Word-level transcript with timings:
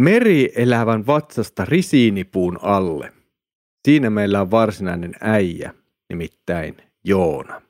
Meri 0.00 0.52
elävän 0.56 1.06
vatsasta 1.06 1.64
risiinipuun 1.64 2.58
alle. 2.62 3.12
Siinä 3.84 4.10
meillä 4.10 4.40
on 4.40 4.50
varsinainen 4.50 5.14
äijä, 5.20 5.74
nimittäin 6.08 6.76
Joona. 7.04 7.62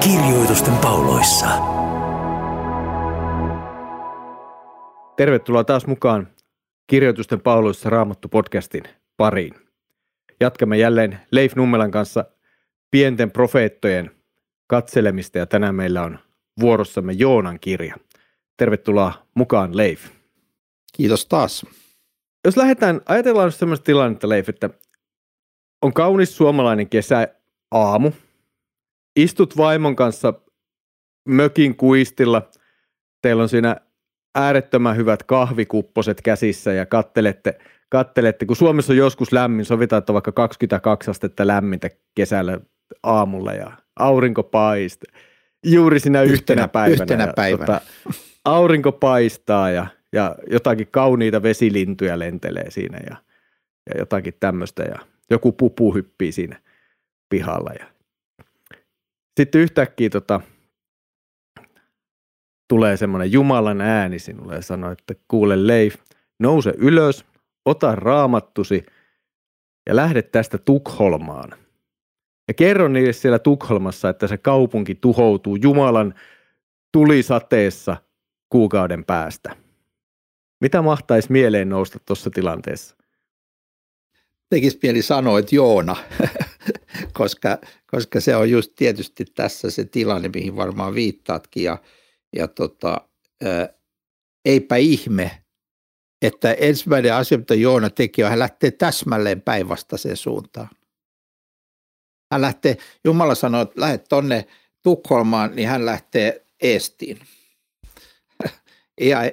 Kirjoitusten 0.00 0.76
pauloissa. 0.76 1.48
Tervetuloa 5.16 5.64
taas 5.64 5.86
mukaan 5.86 6.33
Kirjoitusten 6.86 7.40
pauloissa 7.40 7.90
Raamattu 7.90 8.28
podcastin 8.28 8.82
pariin. 9.16 9.54
Jatkamme 10.40 10.78
jälleen 10.78 11.20
Leif 11.30 11.54
Nummelan 11.56 11.90
kanssa 11.90 12.24
pienten 12.90 13.30
profeettojen 13.30 14.10
katselemista 14.66 15.38
ja 15.38 15.46
tänään 15.46 15.74
meillä 15.74 16.02
on 16.02 16.18
vuorossamme 16.60 17.12
Joonan 17.12 17.60
kirja. 17.60 17.96
Tervetuloa 18.56 19.26
mukaan 19.34 19.76
Leif. 19.76 20.08
Kiitos 20.96 21.26
taas. 21.26 21.66
Jos 22.44 22.56
lähdetään, 22.56 23.00
ajatellaan 23.06 23.52
sellaista 23.52 23.84
tilannetta 23.84 24.28
Leif, 24.28 24.48
että 24.48 24.70
on 25.82 25.92
kaunis 25.92 26.36
suomalainen 26.36 26.88
kesä 26.88 27.28
aamu. 27.70 28.12
Istut 29.16 29.56
vaimon 29.56 29.96
kanssa 29.96 30.34
mökin 31.28 31.76
kuistilla. 31.76 32.50
Teillä 33.22 33.42
on 33.42 33.48
siinä 33.48 33.76
äärettömän 34.34 34.96
hyvät 34.96 35.22
kahvikupposet 35.22 36.22
käsissä 36.22 36.72
ja 36.72 36.86
kattelette, 36.86 37.58
kattelette, 37.88 38.46
kun 38.46 38.56
Suomessa 38.56 38.92
on 38.92 38.96
joskus 38.96 39.32
lämmin, 39.32 39.64
sovitaan, 39.64 39.98
että 39.98 40.12
on 40.12 40.14
vaikka 40.14 40.32
22 40.32 41.10
astetta 41.10 41.46
lämmintä 41.46 41.90
kesällä 42.14 42.60
aamulla 43.02 43.52
ja 43.52 43.72
aurinko 43.96 44.42
paistaa. 44.42 45.20
Juuri 45.66 46.00
sinä 46.00 46.22
yhtenä, 46.22 46.34
yhtenä 46.34 46.68
päivänä. 46.68 47.02
Yhtenä 47.02 47.32
päivänä. 47.36 47.72
Ja, 47.72 47.80
tota, 47.80 47.80
aurinko 48.44 48.92
paistaa 48.92 49.70
ja, 49.70 49.86
ja 50.12 50.36
jotakin 50.50 50.88
kauniita 50.90 51.42
vesilintuja 51.42 52.18
lentelee 52.18 52.70
siinä 52.70 52.98
ja, 53.10 53.16
ja 53.90 53.98
jotakin 53.98 54.34
tämmöistä 54.40 54.82
ja 54.82 54.98
joku 55.30 55.52
pupu 55.52 55.94
hyppii 55.94 56.32
siinä 56.32 56.60
pihalla. 57.28 57.70
Ja. 57.78 57.86
Sitten 59.36 59.60
yhtäkkiä 59.60 60.10
tota, 60.10 60.40
tulee 62.68 62.96
semmoinen 62.96 63.32
Jumalan 63.32 63.80
ääni 63.80 64.18
sinulle 64.18 64.54
ja 64.54 64.62
sanoo, 64.62 64.92
että 64.92 65.14
kuule 65.28 65.66
Leif, 65.66 65.96
nouse 66.38 66.74
ylös, 66.78 67.24
ota 67.64 67.94
raamattusi 67.94 68.86
ja 69.86 69.96
lähde 69.96 70.22
tästä 70.22 70.58
Tukholmaan. 70.58 71.50
Ja 72.48 72.54
kerro 72.54 72.88
niille 72.88 73.12
siellä 73.12 73.38
Tukholmassa, 73.38 74.08
että 74.08 74.26
se 74.26 74.38
kaupunki 74.38 74.94
tuhoutuu 74.94 75.56
Jumalan 75.56 76.14
tulisateessa 76.92 77.96
kuukauden 78.48 79.04
päästä. 79.04 79.56
Mitä 80.60 80.82
mahtaisi 80.82 81.32
mieleen 81.32 81.68
nousta 81.68 81.98
tuossa 82.06 82.30
tilanteessa? 82.30 82.96
Tekisi 84.50 84.78
mieli 84.82 85.02
sanoa, 85.02 85.38
että 85.38 85.54
Joona, 85.54 85.96
koska, 87.18 87.58
koska 87.86 88.20
se 88.20 88.36
on 88.36 88.50
just 88.50 88.72
tietysti 88.76 89.24
tässä 89.24 89.70
se 89.70 89.84
tilanne, 89.84 90.30
mihin 90.34 90.56
varmaan 90.56 90.94
viittaatkin. 90.94 91.64
Ja, 91.64 91.78
ja 92.36 92.48
tota, 92.48 93.08
eipä 94.44 94.76
ihme, 94.76 95.44
että 96.22 96.52
ensimmäinen 96.52 97.14
asia, 97.14 97.38
mitä 97.38 97.54
Joona 97.54 97.90
teki, 97.90 98.24
on 98.24 98.30
hän 98.30 98.38
lähtee 98.38 98.70
täsmälleen 98.70 99.42
päinvastaiseen 99.42 100.16
suuntaan. 100.16 100.68
Hän 102.32 102.40
lähtee, 102.40 102.76
Jumala 103.04 103.34
sanoo, 103.34 103.62
että 103.62 103.80
lähde 103.80 103.98
tonne 103.98 104.46
Tukholmaan, 104.82 105.56
niin 105.56 105.68
hän 105.68 105.86
lähtee 105.86 106.44
Eestiin. 106.62 107.18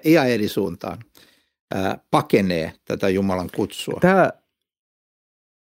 Ihan 0.03 0.29
eri 0.29 0.47
suuntaan. 0.47 0.99
Pakenee 2.11 2.73
tätä 2.85 3.09
Jumalan 3.09 3.49
kutsua. 3.55 3.97
Tämä, 4.01 4.31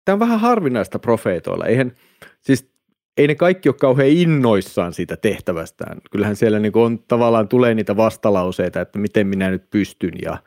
tämä 0.05 0.15
on 0.15 0.21
vähän 0.21 0.41
harvinaista 0.41 0.99
profeetoilla. 0.99 1.67
Eihän, 1.67 1.93
siis 2.41 2.71
ei 3.19 3.27
ne 3.27 3.35
kaikki 3.35 3.69
ole 3.69 3.77
kauhean 3.81 4.09
innoissaan 4.09 4.95
siitä 4.95 5.17
tehtävästään. 5.17 6.01
Kyllähän 6.11 6.37
siellä 6.37 6.59
niin 6.59 6.73
on 6.77 6.99
tavallaan 6.99 7.49
tulee 7.49 7.75
niitä 7.75 7.97
vastalauseita, 7.97 8.81
että 8.81 8.99
miten 8.99 9.27
minä 9.27 9.51
nyt 9.51 9.71
pystyn 9.71 10.15
ja, 10.23 10.39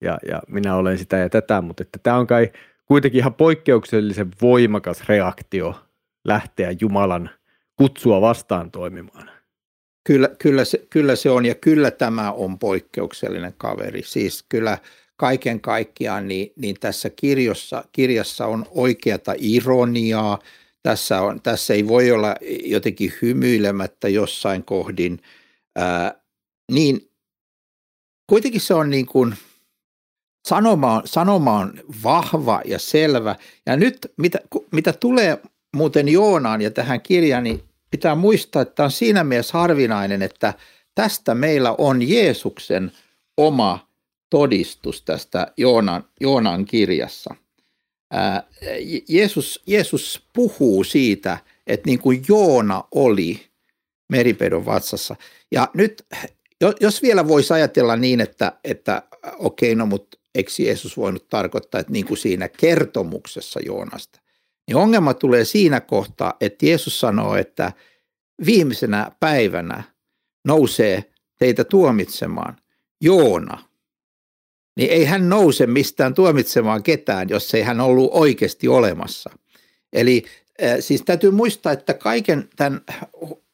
ja, 0.00 0.18
ja 0.28 0.42
minä 0.48 0.76
olen 0.76 0.98
sitä 0.98 1.16
ja 1.16 1.28
tätä, 1.28 1.60
mutta 1.60 1.82
että 1.82 1.98
tämä 2.02 2.16
on 2.16 2.26
kai 2.26 2.50
kuitenkin 2.86 3.18
ihan 3.18 3.34
poikkeuksellisen 3.34 4.30
voimakas 4.42 5.08
reaktio 5.08 5.74
lähteä 6.24 6.74
Jumalan 6.80 7.30
kutsua 7.76 8.20
vastaan 8.20 8.70
toimimaan. 8.70 9.30
Kyllä, 10.04 10.30
kyllä, 10.38 10.64
se, 10.64 10.86
kyllä 10.90 11.16
se 11.16 11.30
on 11.30 11.46
ja 11.46 11.54
kyllä 11.54 11.90
tämä 11.90 12.32
on 12.32 12.58
poikkeuksellinen 12.58 13.54
kaveri. 13.56 14.02
Siis 14.02 14.44
kyllä 14.48 14.78
kaiken 15.16 15.60
kaikkiaan 15.60 16.28
niin, 16.28 16.52
niin 16.56 16.76
tässä 16.80 17.10
kirjassa, 17.10 17.84
kirjassa 17.92 18.46
on 18.46 18.66
oikeata 18.70 19.34
ironiaa– 19.38 20.38
tässä, 20.82 21.20
on, 21.20 21.40
tässä 21.42 21.74
ei 21.74 21.88
voi 21.88 22.10
olla 22.10 22.36
jotenkin 22.64 23.12
hymyilemättä 23.22 24.08
jossain 24.08 24.64
kohdin. 24.64 25.22
Ää, 25.76 26.14
niin 26.72 27.10
kuitenkin 28.26 28.60
se 28.60 28.74
on 28.74 28.90
niin 28.90 29.06
kuin, 29.06 29.34
sanoma, 30.48 30.96
on, 30.96 31.02
sanoma 31.04 31.58
on 31.58 31.80
vahva 32.02 32.62
ja 32.64 32.78
selvä. 32.78 33.36
Ja 33.66 33.76
nyt 33.76 34.12
mitä, 34.16 34.38
mitä 34.70 34.92
tulee 34.92 35.42
muuten 35.76 36.08
Joonaan 36.08 36.62
ja 36.62 36.70
tähän 36.70 37.00
kirjaan, 37.00 37.44
niin 37.44 37.62
pitää 37.90 38.14
muistaa, 38.14 38.62
että 38.62 38.74
tämä 38.74 38.84
on 38.84 38.90
siinä 38.90 39.24
mielessä 39.24 39.58
harvinainen, 39.58 40.22
että 40.22 40.54
tästä 40.94 41.34
meillä 41.34 41.74
on 41.78 42.08
Jeesuksen 42.08 42.92
oma 43.36 43.88
todistus 44.30 45.02
tästä 45.02 45.52
Joonan, 45.56 46.04
Joonan 46.20 46.64
kirjassa. 46.64 47.34
Jeesus, 49.08 49.62
Jeesus 49.66 50.26
puhuu 50.32 50.84
siitä, 50.84 51.38
että 51.66 51.86
niin 51.86 51.98
kuin 51.98 52.22
Joona 52.28 52.84
oli 52.90 53.46
meripedon 54.08 54.66
vatsassa. 54.66 55.16
Ja 55.52 55.70
nyt, 55.74 56.06
jos 56.80 57.02
vielä 57.02 57.28
voisi 57.28 57.52
ajatella 57.52 57.96
niin, 57.96 58.20
että, 58.20 58.52
että 58.64 59.02
okei, 59.38 59.74
no 59.74 59.86
mutta 59.86 60.18
eikö 60.34 60.50
Jeesus 60.58 60.96
voinut 60.96 61.28
tarkoittaa, 61.28 61.80
että 61.80 61.92
niin 61.92 62.06
kuin 62.06 62.18
siinä 62.18 62.48
kertomuksessa 62.48 63.60
Joonasta, 63.66 64.20
niin 64.68 64.76
ongelma 64.76 65.14
tulee 65.14 65.44
siinä 65.44 65.80
kohtaa, 65.80 66.34
että 66.40 66.66
Jeesus 66.66 67.00
sanoo, 67.00 67.36
että 67.36 67.72
viimeisenä 68.46 69.12
päivänä 69.20 69.82
nousee 70.46 71.04
teitä 71.38 71.64
tuomitsemaan 71.64 72.56
Joona– 73.00 73.58
niin 74.76 74.90
ei 74.90 75.04
hän 75.04 75.28
nouse 75.28 75.66
mistään 75.66 76.14
tuomitsemaan 76.14 76.82
ketään, 76.82 77.28
jos 77.28 77.54
ei 77.54 77.62
hän 77.62 77.80
ollut 77.80 78.10
oikeasti 78.12 78.68
olemassa. 78.68 79.30
Eli 79.92 80.24
äh, 80.62 80.76
siis 80.80 81.02
täytyy 81.02 81.30
muistaa, 81.30 81.72
että 81.72 81.94
kaiken 81.94 82.48
tämän 82.56 82.80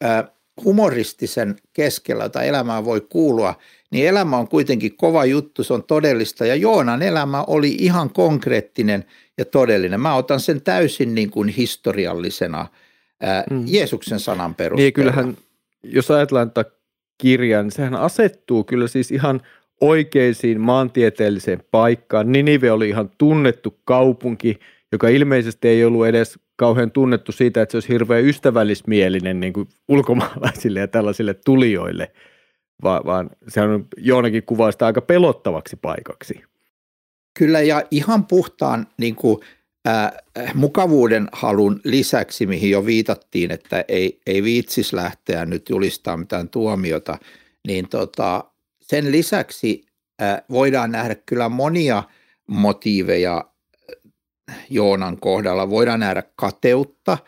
äh, 0.04 0.24
humoristisen 0.64 1.56
keskellä, 1.72 2.24
jota 2.24 2.42
elämään 2.42 2.84
voi 2.84 3.00
kuulua, 3.00 3.54
niin 3.90 4.08
elämä 4.08 4.36
on 4.36 4.48
kuitenkin 4.48 4.96
kova 4.96 5.24
juttu, 5.24 5.64
se 5.64 5.74
on 5.74 5.82
todellista. 5.82 6.46
Ja 6.46 6.54
Joonan 6.54 7.02
elämä 7.02 7.44
oli 7.46 7.76
ihan 7.78 8.10
konkreettinen 8.10 9.04
ja 9.38 9.44
todellinen. 9.44 10.00
Mä 10.00 10.14
otan 10.14 10.40
sen 10.40 10.62
täysin 10.62 11.14
niin 11.14 11.30
kuin 11.30 11.48
historiallisena 11.48 12.66
ää, 13.20 13.44
mm. 13.50 13.62
Jeesuksen 13.66 14.20
sanan 14.20 14.54
perusteella. 14.54 14.84
Niin 14.84 14.92
kyllähän, 14.92 15.36
jos 15.82 16.10
ajatellaan 16.10 16.50
tätä 16.50 16.70
kirjaa, 17.18 17.62
niin 17.62 17.72
sehän 17.72 17.94
asettuu 17.94 18.64
kyllä 18.64 18.88
siis 18.88 19.10
ihan– 19.10 19.40
oikeisiin 19.80 20.60
maantieteelliseen 20.60 21.62
paikkaan. 21.70 22.32
Ninive 22.32 22.72
oli 22.72 22.88
ihan 22.88 23.10
tunnettu 23.18 23.78
kaupunki, 23.84 24.58
joka 24.92 25.08
ilmeisesti 25.08 25.68
ei 25.68 25.84
ollut 25.84 26.06
edes 26.06 26.38
kauhean 26.56 26.90
tunnettu 26.90 27.32
siitä, 27.32 27.62
että 27.62 27.70
se 27.70 27.76
olisi 27.76 27.88
hirveän 27.88 28.24
ystävällismielinen 28.24 29.40
niin 29.40 29.52
kuin 29.52 29.68
ulkomaalaisille 29.88 30.80
ja 30.80 30.88
tällaisille 30.88 31.34
tulijoille, 31.34 32.12
vaan, 32.82 33.04
vaan 33.04 33.30
sehän 33.48 33.84
Joonakin 33.96 34.42
kuvaa 34.42 34.72
sitä 34.72 34.86
aika 34.86 35.00
pelottavaksi 35.00 35.76
paikaksi. 35.76 36.42
Kyllä 37.38 37.60
ja 37.60 37.82
ihan 37.90 38.26
puhtaan 38.26 38.86
niin 38.98 39.14
kuin, 39.14 39.38
äh, 39.88 40.12
mukavuuden 40.54 41.28
halun 41.32 41.80
lisäksi, 41.84 42.46
mihin 42.46 42.70
jo 42.70 42.86
viitattiin, 42.86 43.50
että 43.50 43.84
ei, 43.88 44.20
ei 44.26 44.42
viitsis 44.42 44.92
lähteä 44.92 45.46
nyt 45.46 45.68
julistaa 45.68 46.16
mitään 46.16 46.48
tuomiota, 46.48 47.18
niin 47.66 47.88
tota, 47.88 48.44
sen 48.90 49.12
lisäksi 49.12 49.82
voidaan 50.50 50.92
nähdä 50.92 51.14
kyllä 51.14 51.48
monia 51.48 52.02
motiiveja 52.46 53.50
Joonan 54.70 55.20
kohdalla. 55.20 55.70
Voidaan 55.70 56.00
nähdä 56.00 56.22
kateutta. 56.36 57.18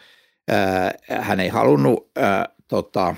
Hän 1.21 1.41
ei 1.41 1.49
halunnut 1.49 2.11
tota, 2.69 3.15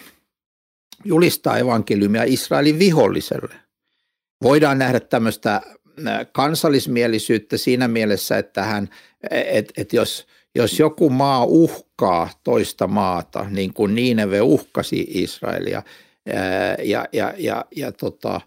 julistaa 1.05 1.59
evankeliumia 1.59 2.23
Israelin 2.27 2.79
viholliselle. 2.79 3.55
Voidaan 4.43 4.79
nähdä 4.79 5.01
tämmöistä 5.01 5.61
kansallismielisyyttä 6.33 7.57
siinä 7.57 7.89
mielessä, 7.89 8.39
että 8.39 8.63
hän, 8.63 8.89
et, 9.31 9.73
et 9.77 9.93
jos, 9.93 10.27
jos 10.55 10.79
joku 10.79 11.11
maa 11.11 11.45
uhkaa 11.45 12.31
toista 12.45 12.87
maata, 12.87 13.47
niin 13.51 13.73
kuin 13.75 13.95
Niineve 13.95 14.41
uhkasi 14.41 15.07
Israelia, 15.09 15.83
ja, 16.83 17.07
ja, 17.13 17.35
ja, 17.37 17.65
ja 17.77 17.93
tota, 17.93 18.41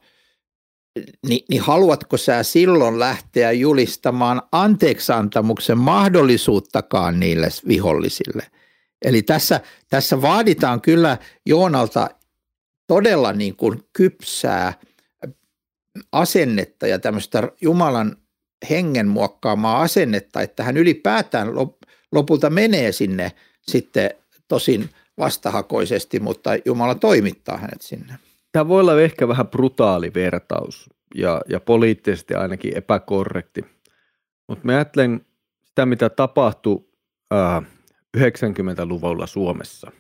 niin, 1.27 1.45
niin 1.49 1.61
haluatko 1.61 2.17
sä 2.17 2.43
silloin 2.43 2.99
lähteä 2.99 3.51
julistamaan 3.51 4.41
anteeksantamuksen 4.51 5.77
mahdollisuuttakaan 5.77 7.19
niille 7.19 7.47
vihollisille? 7.67 8.43
Eli 9.05 9.21
tässä, 9.21 9.61
tässä 9.89 10.21
vaaditaan 10.21 10.81
kyllä 10.81 11.17
Joonalta 11.45 12.09
todella 12.87 13.33
niin 13.33 13.55
kuin 13.55 13.83
kypsää 13.93 14.73
asennetta 16.11 16.87
ja 16.87 16.99
tämmöistä 16.99 17.51
Jumalan 17.61 18.17
hengen 18.69 19.07
muokkaamaa 19.07 19.81
asennetta, 19.81 20.41
että 20.41 20.63
hän 20.63 20.77
ylipäätään 20.77 21.47
lopulta 22.11 22.49
menee 22.49 22.91
sinne 22.91 23.31
sitten 23.61 24.09
tosin 24.47 24.89
vastahakoisesti, 25.17 26.19
mutta 26.19 26.49
Jumala 26.65 26.95
toimittaa 26.95 27.57
hänet 27.57 27.81
sinne. 27.81 28.19
Tämä 28.51 28.67
voi 28.67 28.81
olla 28.81 29.01
ehkä 29.01 29.27
vähän 29.27 29.47
brutaali 29.47 30.13
vertaus 30.13 30.89
ja, 31.15 31.41
ja 31.49 31.59
poliittisesti 31.59 32.33
ainakin 32.33 32.77
epäkorrekti, 32.77 33.65
mutta 34.47 34.65
mä 34.65 34.71
ajattelen 34.71 35.25
sitä, 35.65 35.85
mitä 35.85 36.09
tapahtui 36.09 36.85
äh, 37.33 37.63
90-luvulla 38.17 39.27
Suomessa, 39.27 39.91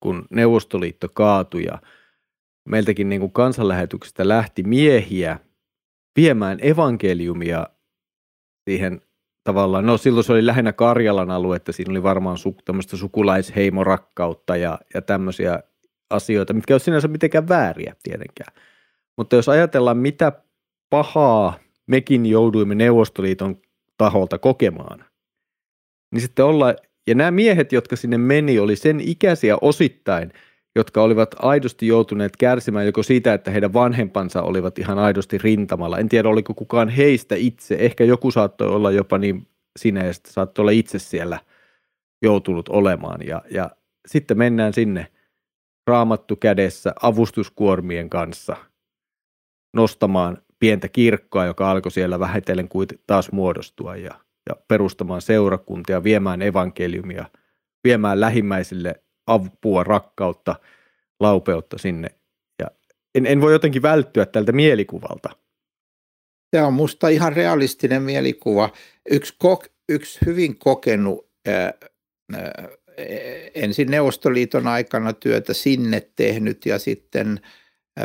kun 0.00 0.26
Neuvostoliitto 0.30 1.08
kaatui 1.14 1.64
ja 1.64 1.78
meiltäkin 2.68 3.08
niin 3.08 3.20
kuin 3.20 3.32
kansanlähetyksestä 3.32 4.28
lähti 4.28 4.62
miehiä 4.62 5.38
viemään 6.16 6.58
evankeliumia 6.62 7.66
siihen 8.64 9.00
tavallaan, 9.44 9.86
no 9.86 9.96
silloin 9.96 10.24
se 10.24 10.32
oli 10.32 10.46
lähinnä 10.46 10.72
Karjalan 10.72 11.30
aluetta, 11.30 11.72
siinä 11.72 11.90
oli 11.90 12.02
varmaan 12.02 12.38
su, 12.38 12.56
tämmöistä 12.64 12.96
sukulaisheimorakkautta 12.96 14.56
ja, 14.56 14.78
ja 14.94 15.02
tämmöisiä 15.02 15.62
asioita, 16.10 16.52
mitkä 16.52 16.72
ei 16.72 16.74
ole 16.74 16.80
sinänsä 16.80 17.08
mitenkään 17.08 17.48
vääriä 17.48 17.96
tietenkään. 18.02 18.54
Mutta 19.16 19.36
jos 19.36 19.48
ajatellaan, 19.48 19.96
mitä 19.96 20.32
pahaa 20.90 21.58
mekin 21.86 22.26
jouduimme 22.26 22.74
Neuvostoliiton 22.74 23.56
taholta 23.98 24.38
kokemaan, 24.38 25.04
niin 26.10 26.20
sitten 26.20 26.44
olla, 26.44 26.74
ja 27.06 27.14
nämä 27.14 27.30
miehet, 27.30 27.72
jotka 27.72 27.96
sinne 27.96 28.18
meni, 28.18 28.58
oli 28.58 28.76
sen 28.76 29.00
ikäisiä 29.00 29.56
osittain– 29.60 30.32
jotka 30.76 31.02
olivat 31.02 31.34
aidosti 31.38 31.86
joutuneet 31.86 32.36
kärsimään 32.36 32.86
joko 32.86 33.02
siitä, 33.02 33.34
että 33.34 33.50
heidän 33.50 33.72
vanhempansa 33.72 34.42
olivat 34.42 34.78
ihan 34.78 34.98
aidosti 34.98 35.38
rintamalla. 35.38 35.98
En 35.98 36.08
tiedä, 36.08 36.28
oliko 36.28 36.54
kukaan 36.54 36.88
heistä 36.88 37.34
itse. 37.34 37.74
Ehkä 37.74 38.04
joku 38.04 38.30
saattoi 38.30 38.68
olla 38.68 38.90
jopa 38.90 39.18
niin 39.18 39.46
sinä, 39.78 40.04
että 40.04 40.32
saattoi 40.32 40.62
olla 40.62 40.70
itse 40.70 40.98
siellä 40.98 41.38
joutunut 42.22 42.68
olemaan. 42.68 43.26
Ja, 43.26 43.42
ja 43.50 43.70
sitten 44.06 44.38
mennään 44.38 44.72
sinne 44.72 45.06
raamattu 45.86 46.36
kädessä 46.36 46.94
avustuskuormien 47.02 48.10
kanssa 48.10 48.56
nostamaan 49.76 50.38
pientä 50.58 50.88
kirkkoa, 50.88 51.44
joka 51.44 51.70
alkoi 51.70 51.92
siellä 51.92 52.20
vähitellen 52.20 52.68
taas 53.06 53.32
muodostua 53.32 53.96
ja, 53.96 54.14
ja 54.48 54.56
perustamaan 54.68 55.22
seurakuntia, 55.22 56.04
viemään 56.04 56.42
evankeliumia, 56.42 57.24
viemään 57.84 58.20
lähimmäisille 58.20 59.03
apua, 59.26 59.84
rakkautta, 59.84 60.56
laupeutta 61.20 61.78
sinne. 61.78 62.08
Ja 62.62 62.70
en, 63.14 63.26
en 63.26 63.40
voi 63.40 63.52
jotenkin 63.52 63.82
välttyä 63.82 64.26
tältä 64.26 64.52
mielikuvalta. 64.52 65.30
Se 66.56 66.62
on 66.62 66.72
musta 66.72 67.08
ihan 67.08 67.32
realistinen 67.32 68.02
mielikuva. 68.02 68.70
Yksi, 69.10 69.34
kok, 69.38 69.66
yksi 69.88 70.18
hyvin 70.26 70.58
kokenut 70.58 71.28
ää, 71.46 71.72
ää, 72.32 72.68
ensin 73.54 73.90
Neuvostoliiton 73.90 74.66
aikana 74.66 75.12
työtä 75.12 75.54
sinne 75.54 76.08
tehnyt 76.16 76.66
ja 76.66 76.78
sitten 76.78 77.40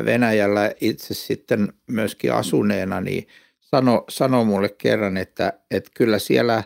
Venäjällä 0.05 0.71
itse 0.81 1.13
sitten 1.13 1.73
myöskin 1.87 2.33
asuneena, 2.33 3.01
niin 3.01 3.27
sano, 3.59 4.03
sano 4.09 4.43
mulle 4.43 4.69
kerran, 4.69 5.17
että, 5.17 5.53
että 5.71 5.91
kyllä 5.93 6.19
siellä 6.19 6.63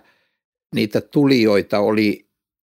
niitä 0.75 1.01
tulijoita 1.01 1.79
oli 1.79 2.22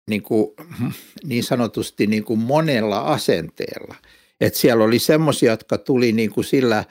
niin, 0.10 0.24
kuin, 0.24 0.52
niin 1.24 1.44
sanotusti 1.44 2.08
niin 2.08 2.24
kuin 2.24 2.40
monella 2.40 3.00
asenteella. 3.00 3.96
Et 4.42 4.56
siellä 4.56 4.84
oli 4.84 5.00
semmoisia, 5.00 5.52
jotka 5.52 5.78
tuli 5.78 6.12
niin 6.12 6.30
kuin 6.30 6.44
sillä 6.44 6.84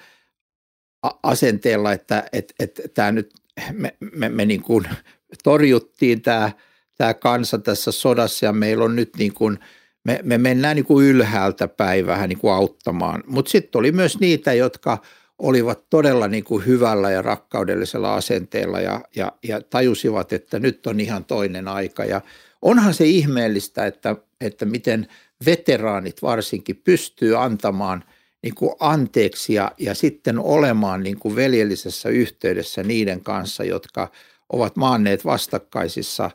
asenteella, 1.22 1.92
että 1.92 2.24
et, 2.32 2.54
et, 2.58 2.80
tämä 2.94 3.12
nyt 3.12 3.34
me, 3.72 3.96
me, 4.12 4.28
me 4.28 4.44
niin 4.44 4.62
kuin 4.62 4.84
torjuttiin 5.44 6.22
tämä, 6.22 6.52
tämä 6.98 7.14
kansa 7.14 7.58
tässä 7.58 7.92
sodassa 7.92 8.46
ja 8.46 8.52
meillä 8.52 8.84
on 8.84 8.96
nyt 8.96 9.10
niin 9.18 9.34
kuin, 9.34 9.58
me, 10.04 10.20
me 10.22 10.38
mennään 10.38 10.76
niin 10.76 10.84
kuin 10.84 11.06
ylhäältä 11.06 11.68
päin 11.68 12.06
vähän 12.06 12.28
niin 12.28 12.38
kuin 12.38 12.52
auttamaan. 12.52 13.24
Mutta 13.26 13.50
sitten 13.50 13.78
oli 13.78 13.92
myös 13.92 14.20
niitä, 14.20 14.52
jotka 14.52 14.98
olivat 15.38 15.90
todella 15.90 16.28
niin 16.28 16.44
kuin 16.44 16.66
hyvällä 16.66 17.10
ja 17.10 17.22
rakkaudellisella 17.22 18.14
asenteella 18.14 18.80
ja, 18.80 19.00
ja, 19.16 19.32
ja 19.42 19.60
tajusivat, 19.60 20.32
että 20.32 20.58
nyt 20.58 20.86
on 20.86 21.00
ihan 21.00 21.24
toinen 21.24 21.68
aika 21.68 22.04
ja 22.04 22.20
onhan 22.62 22.94
se 22.94 23.04
ihmeellistä, 23.04 23.86
että, 23.86 24.16
että 24.40 24.64
miten 24.64 25.08
veteraanit 25.46 26.22
varsinkin 26.22 26.76
pystyy 26.76 27.42
antamaan 27.44 28.04
niin 28.42 28.54
kuin 28.54 28.74
anteeksi 28.80 29.54
ja, 29.54 29.72
ja 29.78 29.94
sitten 29.94 30.38
olemaan 30.38 31.02
niin 31.02 31.18
kuin 31.18 31.36
veljellisessä 31.36 32.08
yhteydessä 32.08 32.82
niiden 32.82 33.20
kanssa, 33.20 33.64
jotka 33.64 34.10
ovat 34.52 34.76
maanneet 34.76 35.24
vastakkaisissa 35.24 36.30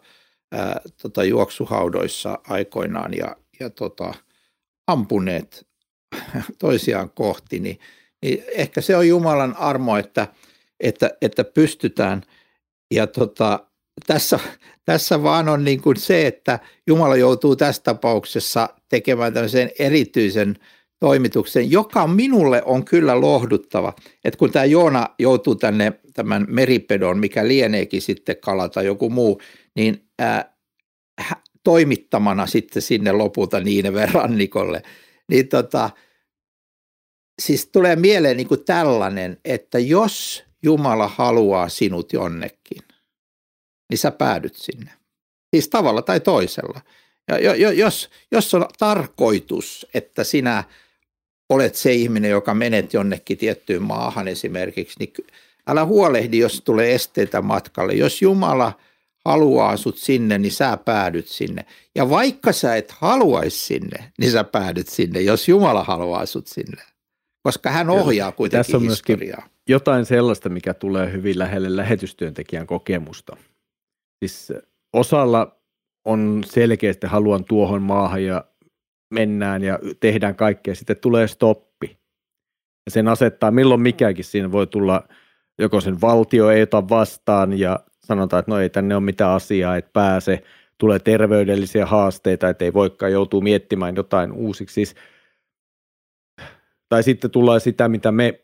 ää, 0.51 0.81
tota, 1.01 1.23
juoksuhaudoissa 1.23 2.39
aikoinaan 2.47 3.13
ja, 3.13 3.35
ja 3.59 3.69
tota, 3.69 4.13
ampuneet 4.87 5.67
toisiaan 6.59 7.09
kohti, 7.09 7.59
niin, 7.59 7.79
niin 8.21 8.43
ehkä 8.55 8.81
se 8.81 8.97
on 8.97 9.07
Jumalan 9.07 9.57
armo, 9.57 9.97
että, 9.97 10.27
että, 10.79 11.11
että 11.21 11.43
pystytään. 11.43 12.21
Ja 12.91 13.07
tota, 13.07 13.66
tässä, 14.05 14.39
tässä 14.85 15.23
vaan 15.23 15.49
on 15.49 15.63
niin 15.63 15.81
kuin 15.81 15.97
se, 15.97 16.27
että 16.27 16.59
Jumala 16.87 17.15
joutuu 17.15 17.55
tässä 17.55 17.81
tapauksessa 17.83 18.69
tekemään 18.89 19.33
tämmöisen 19.33 19.71
erityisen 19.79 20.55
toimituksen, 20.99 21.71
joka 21.71 22.07
minulle 22.07 22.61
on 22.65 22.85
kyllä 22.85 23.21
lohduttava. 23.21 23.93
Että 24.25 24.37
kun 24.37 24.51
tämä 24.51 24.65
Joona 24.65 25.09
joutuu 25.19 25.55
tänne 25.55 25.93
tämän 26.13 26.45
meripedon, 26.49 27.19
mikä 27.19 27.47
lieneekin 27.47 28.01
sitten 28.01 28.37
kalata 28.41 28.81
joku 28.81 29.09
muu, 29.09 29.41
niin 29.75 30.09
ää, 30.19 30.57
toimittamana 31.63 32.47
sitten 32.47 32.81
sinne 32.81 33.11
lopulta 33.11 33.59
Niineven 33.59 34.13
rannikolle, 34.13 34.83
niin 35.29 35.47
tota, 35.47 35.89
siis 37.41 37.67
tulee 37.67 37.95
mieleen 37.95 38.37
niin 38.37 38.47
kuin 38.47 38.65
tällainen, 38.65 39.37
että 39.45 39.79
jos 39.79 40.43
Jumala 40.63 41.07
haluaa 41.07 41.69
sinut 41.69 42.13
jonnekin, 42.13 42.81
niin 43.89 43.97
sä 43.97 44.11
päädyt 44.11 44.55
sinne. 44.55 44.91
Siis 45.53 45.69
tavalla 45.69 46.01
tai 46.01 46.19
toisella. 46.19 46.81
Ja 47.41 47.55
jos, 47.71 48.09
jos 48.31 48.53
on 48.53 48.65
tarkoitus, 48.79 49.87
että 49.93 50.23
sinä 50.23 50.63
olet 51.49 51.75
se 51.75 51.93
ihminen, 51.93 52.31
joka 52.31 52.53
menet 52.53 52.93
jonnekin 52.93 53.37
tiettyyn 53.37 53.83
maahan 53.83 54.27
esimerkiksi, 54.27 54.95
niin 54.99 55.13
älä 55.67 55.85
huolehdi, 55.85 56.37
jos 56.37 56.61
tulee 56.61 56.95
esteitä 56.95 57.41
matkalle. 57.41 57.93
Jos 57.93 58.21
Jumala 58.21 58.73
haluaa 59.25 59.77
sut 59.77 59.97
sinne, 59.97 60.37
niin 60.37 60.51
sä 60.51 60.77
päädyt 60.77 61.27
sinne. 61.27 61.65
Ja 61.95 62.09
vaikka 62.09 62.53
sä 62.53 62.75
et 62.75 62.91
haluaisi 62.91 63.65
sinne, 63.65 64.11
niin 64.17 64.31
sä 64.31 64.43
päädyt 64.43 64.87
sinne, 64.87 65.21
jos 65.21 65.47
Jumala 65.47 65.83
haluaa 65.83 66.25
sut 66.25 66.47
sinne. 66.47 66.81
Koska 67.43 67.69
hän 67.71 67.89
ohjaa 67.89 68.31
kuitenkin 68.31 68.65
Tässä 68.65 68.77
on 68.77 68.83
historiaa. 68.83 69.49
jotain 69.69 70.05
sellaista, 70.05 70.49
mikä 70.49 70.73
tulee 70.73 71.11
hyvin 71.11 71.39
lähelle 71.39 71.75
lähetystyöntekijän 71.75 72.67
kokemusta. 72.67 73.37
Siis 74.19 74.53
osalla 74.93 75.57
on 76.05 76.43
selkeästi 76.45 77.07
haluan 77.07 77.45
tuohon 77.45 77.81
maahan 77.81 78.23
ja 78.23 78.45
mennään 79.13 79.63
ja 79.63 79.79
tehdään 79.99 80.35
kaikkea. 80.35 80.75
Sitten 80.75 80.97
tulee 81.01 81.27
stoppi. 81.27 81.97
Ja 82.85 82.91
sen 82.91 83.07
asettaa 83.07 83.51
milloin 83.51 83.81
mikäkin. 83.81 84.25
Siinä 84.25 84.51
voi 84.51 84.67
tulla 84.67 85.07
joko 85.59 85.81
sen 85.81 86.01
valtio 86.01 86.49
ei 86.49 86.61
ota 86.61 86.89
vastaan 86.89 87.59
ja 87.59 87.79
sanotaan, 87.99 88.39
että 88.39 88.51
no 88.51 88.59
ei 88.59 88.69
tänne 88.69 88.95
ole 88.95 89.03
mitään 89.03 89.31
asiaa, 89.31 89.77
että 89.77 89.91
pääse. 89.93 90.43
Tulee 90.77 90.99
terveydellisiä 90.99 91.85
haasteita, 91.85 92.49
että 92.49 92.65
ei 92.65 92.73
voikaan 92.73 93.11
joutuu 93.11 93.41
miettimään 93.41 93.95
jotain 93.95 94.31
uusiksi. 94.31 94.73
Siis, 94.73 94.95
tai 96.89 97.03
sitten 97.03 97.31
tulee 97.31 97.59
sitä, 97.59 97.89
mitä 97.89 98.11
me 98.11 98.41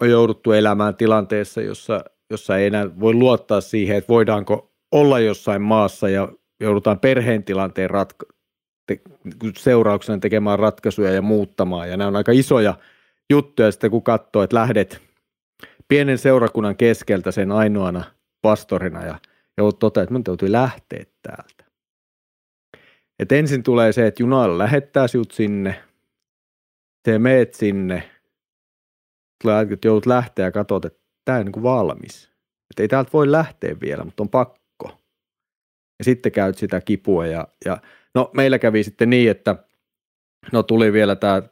on 0.00 0.10
jouduttu 0.10 0.52
elämään 0.52 0.96
tilanteessa, 0.96 1.60
jossa, 1.60 2.04
jossa 2.30 2.56
ei 2.56 2.66
enää 2.66 3.00
voi 3.00 3.14
luottaa 3.14 3.60
siihen, 3.60 3.96
että 3.96 4.08
voidaanko 4.08 4.72
olla 4.92 5.20
jossain 5.20 5.62
maassa 5.62 6.08
ja 6.08 6.28
joudutaan 6.60 7.00
perheen 7.00 7.44
tilanteen 7.44 7.90
ratka- 7.90 8.32
te- 8.86 9.00
seurauksena 9.56 10.18
tekemään 10.18 10.58
ratkaisuja 10.58 11.12
ja 11.12 11.22
muuttamaan. 11.22 11.90
Ja 11.90 11.96
nämä 11.96 12.08
on 12.08 12.16
aika 12.16 12.32
isoja 12.32 12.74
juttuja 13.30 13.70
sitten, 13.70 13.90
kun 13.90 14.02
katsoo, 14.02 14.42
että 14.42 14.56
lähdet 14.56 15.02
pienen 15.88 16.18
seurakunnan 16.18 16.76
keskeltä 16.76 17.30
sen 17.30 17.52
ainoana 17.52 18.04
pastorina 18.42 19.06
ja 19.06 19.18
joudut 19.58 19.78
toteamaan, 19.78 20.04
että 20.04 20.12
minun 20.12 20.24
täytyy 20.24 20.52
lähteä 20.52 21.04
täältä. 21.22 21.64
Et 23.18 23.32
ensin 23.32 23.62
tulee 23.62 23.92
se, 23.92 24.06
että 24.06 24.22
junalla 24.22 24.58
lähettää 24.58 25.08
sinut 25.08 25.30
sinne, 25.30 25.82
te 27.02 27.18
meet 27.18 27.54
sinne, 27.54 28.10
tulee, 29.42 29.66
että 29.70 29.88
joudut 29.88 30.06
lähteä 30.06 30.44
ja 30.44 30.52
katsot, 30.52 30.84
että 30.84 31.00
tämä 31.24 31.38
on 31.38 31.44
niin 31.44 31.52
kuin 31.52 31.62
valmis. 31.62 32.32
Että 32.70 32.82
ei 32.82 32.88
täältä 32.88 33.10
voi 33.12 33.32
lähteä 33.32 33.76
vielä, 33.80 34.04
mutta 34.04 34.22
on 34.22 34.28
pakko. 34.28 34.57
Ja 35.98 36.04
sitten 36.04 36.32
käyt 36.32 36.58
sitä 36.58 36.80
kipua 36.80 37.26
ja, 37.26 37.48
ja 37.64 37.78
no 38.14 38.30
meillä 38.34 38.58
kävi 38.58 38.82
sitten 38.82 39.10
niin, 39.10 39.30
että 39.30 39.56
no 40.52 40.62
tuli 40.62 40.92
vielä 40.92 41.16
tämä 41.16 41.42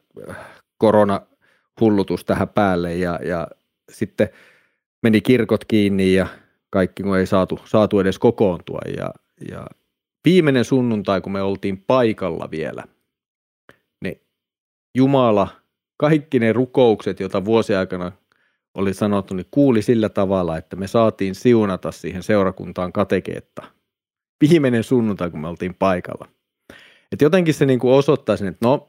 koronahullutus 0.78 2.24
tähän 2.24 2.48
päälle 2.48 2.94
ja, 2.94 3.18
ja 3.24 3.48
sitten 3.92 4.28
meni 5.02 5.20
kirkot 5.20 5.64
kiinni 5.64 6.14
ja 6.14 6.26
kaikki 6.70 7.02
kun 7.02 7.18
ei 7.18 7.26
saatu, 7.26 7.60
saatu 7.64 8.00
edes 8.00 8.18
kokoontua 8.18 8.80
ja, 8.96 9.10
ja 9.50 9.66
viimeinen 10.24 10.64
sunnuntai, 10.64 11.20
kun 11.20 11.32
me 11.32 11.42
oltiin 11.42 11.84
paikalla 11.86 12.50
vielä, 12.50 12.84
niin 14.04 14.20
Jumala, 14.94 15.48
kaikki 15.96 16.38
ne 16.38 16.52
rukoukset, 16.52 17.20
joita 17.20 17.44
vuosiaikana 17.44 18.12
oli 18.74 18.94
sanottu, 18.94 19.34
niin 19.34 19.46
kuuli 19.50 19.82
sillä 19.82 20.08
tavalla, 20.08 20.56
että 20.56 20.76
me 20.76 20.86
saatiin 20.86 21.34
siunata 21.34 21.92
siihen 21.92 22.22
seurakuntaan 22.22 22.92
katekeetta. 22.92 23.75
Viimeinen 24.40 24.84
sunnuntai, 24.84 25.30
kun 25.30 25.40
me 25.40 25.48
oltiin 25.48 25.74
paikalla. 25.74 26.28
Et 27.12 27.20
jotenkin 27.20 27.54
se 27.54 27.66
niin 27.66 27.78
kuin 27.78 27.94
osoittaisi, 27.94 28.46
että 28.46 28.66
no, 28.68 28.88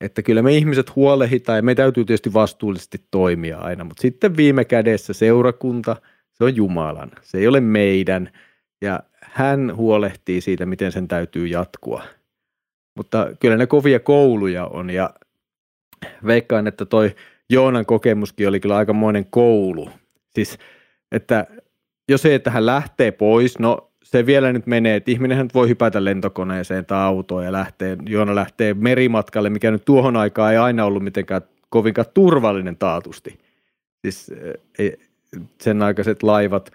että 0.00 0.22
kyllä 0.22 0.42
me 0.42 0.56
ihmiset 0.56 0.96
huolehditaan 0.96 1.58
ja 1.58 1.62
me 1.62 1.74
täytyy 1.74 2.04
tietysti 2.04 2.32
vastuullisesti 2.32 2.98
toimia 3.10 3.58
aina, 3.58 3.84
mutta 3.84 4.02
sitten 4.02 4.36
viime 4.36 4.64
kädessä 4.64 5.12
seurakunta, 5.12 5.96
se 6.32 6.44
on 6.44 6.56
Jumalan, 6.56 7.10
se 7.22 7.38
ei 7.38 7.46
ole 7.46 7.60
meidän 7.60 8.30
ja 8.82 9.00
hän 9.22 9.76
huolehtii 9.76 10.40
siitä, 10.40 10.66
miten 10.66 10.92
sen 10.92 11.08
täytyy 11.08 11.46
jatkua. 11.46 12.02
Mutta 12.96 13.26
kyllä 13.40 13.56
ne 13.56 13.66
kovia 13.66 14.00
kouluja 14.00 14.66
on 14.66 14.90
ja 14.90 15.14
veikkaan, 16.26 16.66
että 16.66 16.84
toi 16.84 17.14
Joonan 17.50 17.86
kokemuskin 17.86 18.48
oli 18.48 18.60
kyllä 18.60 18.76
aikamoinen 18.76 19.26
koulu. 19.30 19.90
Siis, 20.34 20.58
että 21.12 21.46
jos 22.08 22.26
ei, 22.26 22.34
että 22.34 22.50
hän 22.50 22.66
lähtee 22.66 23.10
pois, 23.10 23.58
no 23.58 23.89
se 24.04 24.26
vielä 24.26 24.52
nyt 24.52 24.66
menee, 24.66 24.96
että 24.96 25.10
ihminen 25.10 25.48
voi 25.54 25.68
hypätä 25.68 26.04
lentokoneeseen 26.04 26.86
tai 26.86 27.02
autoon 27.02 27.44
ja 27.44 27.52
lähtee, 27.52 27.96
Joona 28.08 28.34
lähtee 28.34 28.74
merimatkalle, 28.74 29.50
mikä 29.50 29.70
nyt 29.70 29.84
tuohon 29.84 30.16
aikaan 30.16 30.52
ei 30.52 30.58
aina 30.58 30.84
ollut 30.84 31.04
mitenkään 31.04 31.42
kovinkaan 31.68 32.06
turvallinen 32.14 32.76
taatusti. 32.76 33.38
Siis 34.02 34.32
ei, 34.78 35.00
sen 35.60 35.82
aikaiset 35.82 36.22
laivat, 36.22 36.70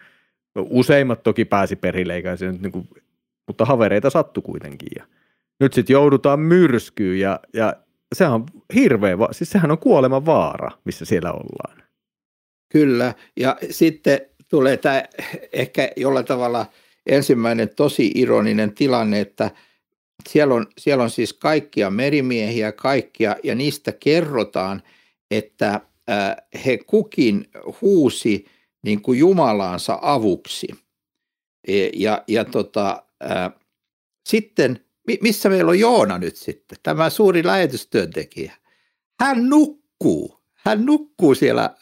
useimmat 0.56 1.24
toki 1.24 1.46
pääsi 1.46 1.76
perille, 1.76 2.16
eikä 2.16 2.36
se 2.36 2.52
nyt 2.52 2.62
niin 2.62 2.72
kuin, 2.72 2.88
mutta 3.48 3.66
havereita 3.66 4.10
sattui 4.10 4.44
kuitenkin. 4.44 4.90
Ja 4.96 5.06
nyt 5.60 5.74
sitten 5.74 5.94
joudutaan 5.94 6.40
myrskyyn 6.40 7.20
ja, 7.20 7.40
ja 7.54 7.74
sehän 8.16 8.34
on 8.34 8.46
hirveä, 8.76 9.18
siis 9.32 9.50
sehän 9.50 9.72
on 9.72 9.78
kuoleman 9.78 10.26
vaara, 10.26 10.72
missä 10.86 11.06
siellä 11.06 11.32
ollaan. 11.32 11.84
Kyllä, 12.72 13.14
ja 13.38 13.58
sitten 13.70 14.20
tulee 14.50 14.78
tämä 14.78 15.04
ehkä 15.54 15.90
jollain 15.98 16.26
tavalla 16.26 16.66
ensimmäinen 17.06 17.70
tosi 17.76 18.12
ironinen 18.16 18.74
tilanne, 18.74 19.20
että 19.20 19.52
siellä 20.30 20.54
on, 20.54 20.68
siellä 20.78 21.04
on 21.04 21.10
siis 21.10 21.34
kaikkia 21.34 21.90
merimiehiä, 21.90 22.72
kaikkia, 22.72 23.36
ja 23.44 23.56
niistä 23.56 23.92
kerrotaan, 23.92 24.84
että 25.32 25.82
he 26.66 26.78
kukin 26.78 27.48
huusi 27.82 28.46
niin 28.84 29.02
kuin 29.02 29.20
Jumalaansa 29.20 30.00
avuksi. 30.02 30.68
E, 31.68 31.90
ja, 31.94 32.24
ja 32.28 32.46
tota, 32.46 33.04
sitten 34.30 34.80
missä 35.22 35.50
meillä 35.50 35.70
on 35.70 35.80
Joona 35.80 36.18
nyt 36.18 36.36
sitten, 36.36 36.78
tämä 36.84 37.10
suuri 37.10 37.46
lähetystyöntekijä? 37.46 38.54
Hän 39.20 39.50
nukkuu. 39.50 40.40
Hän 40.54 40.86
nukkuu 40.86 41.36
siellä 41.36 41.76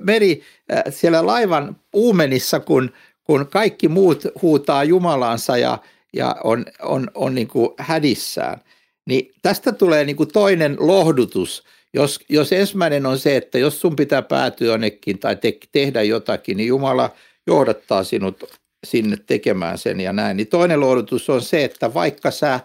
meri, 0.00 0.42
äh, 0.72 0.82
siellä 0.90 1.26
laivan 1.26 1.76
uumenissa, 1.92 2.60
kun, 2.60 2.92
kun 3.30 3.46
kaikki 3.46 3.88
muut 3.88 4.22
huutaa 4.42 4.84
Jumalansa 4.84 5.56
ja, 5.56 5.78
ja 6.12 6.36
on, 6.44 6.64
on, 6.82 7.10
on 7.14 7.34
niin 7.34 7.48
kuin 7.48 7.68
hädissään. 7.78 8.60
Niin 9.06 9.32
tästä 9.42 9.72
tulee 9.72 10.04
niin 10.04 10.16
kuin 10.16 10.32
toinen 10.32 10.76
lohdutus. 10.78 11.64
Jos, 11.94 12.20
jos 12.28 12.52
ensimmäinen 12.52 13.06
on 13.06 13.18
se, 13.18 13.36
että 13.36 13.58
jos 13.58 13.80
sun 13.80 13.96
pitää 13.96 14.22
päätyä 14.22 14.66
jonnekin 14.66 15.18
tai 15.18 15.36
te, 15.36 15.58
tehdä 15.72 16.02
jotakin, 16.02 16.56
niin 16.56 16.66
Jumala 16.66 17.10
johdattaa 17.46 18.04
sinut 18.04 18.44
sinne 18.86 19.16
tekemään 19.26 19.78
sen 19.78 20.00
ja 20.00 20.12
näin. 20.12 20.36
Niin 20.36 20.46
toinen 20.46 20.80
lohdutus 20.80 21.30
on 21.30 21.42
se, 21.42 21.64
että 21.64 21.94
vaikka 21.94 22.30
sä 22.30 22.60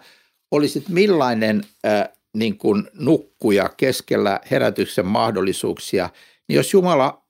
olisit 0.50 0.88
millainen 0.88 1.62
äh, 1.86 2.08
niin 2.34 2.58
kuin 2.58 2.88
nukkuja 2.98 3.68
keskellä 3.76 4.40
herätyksen 4.50 5.06
mahdollisuuksia, 5.06 6.10
niin 6.48 6.56
jos 6.56 6.72
Jumalalla 6.72 7.22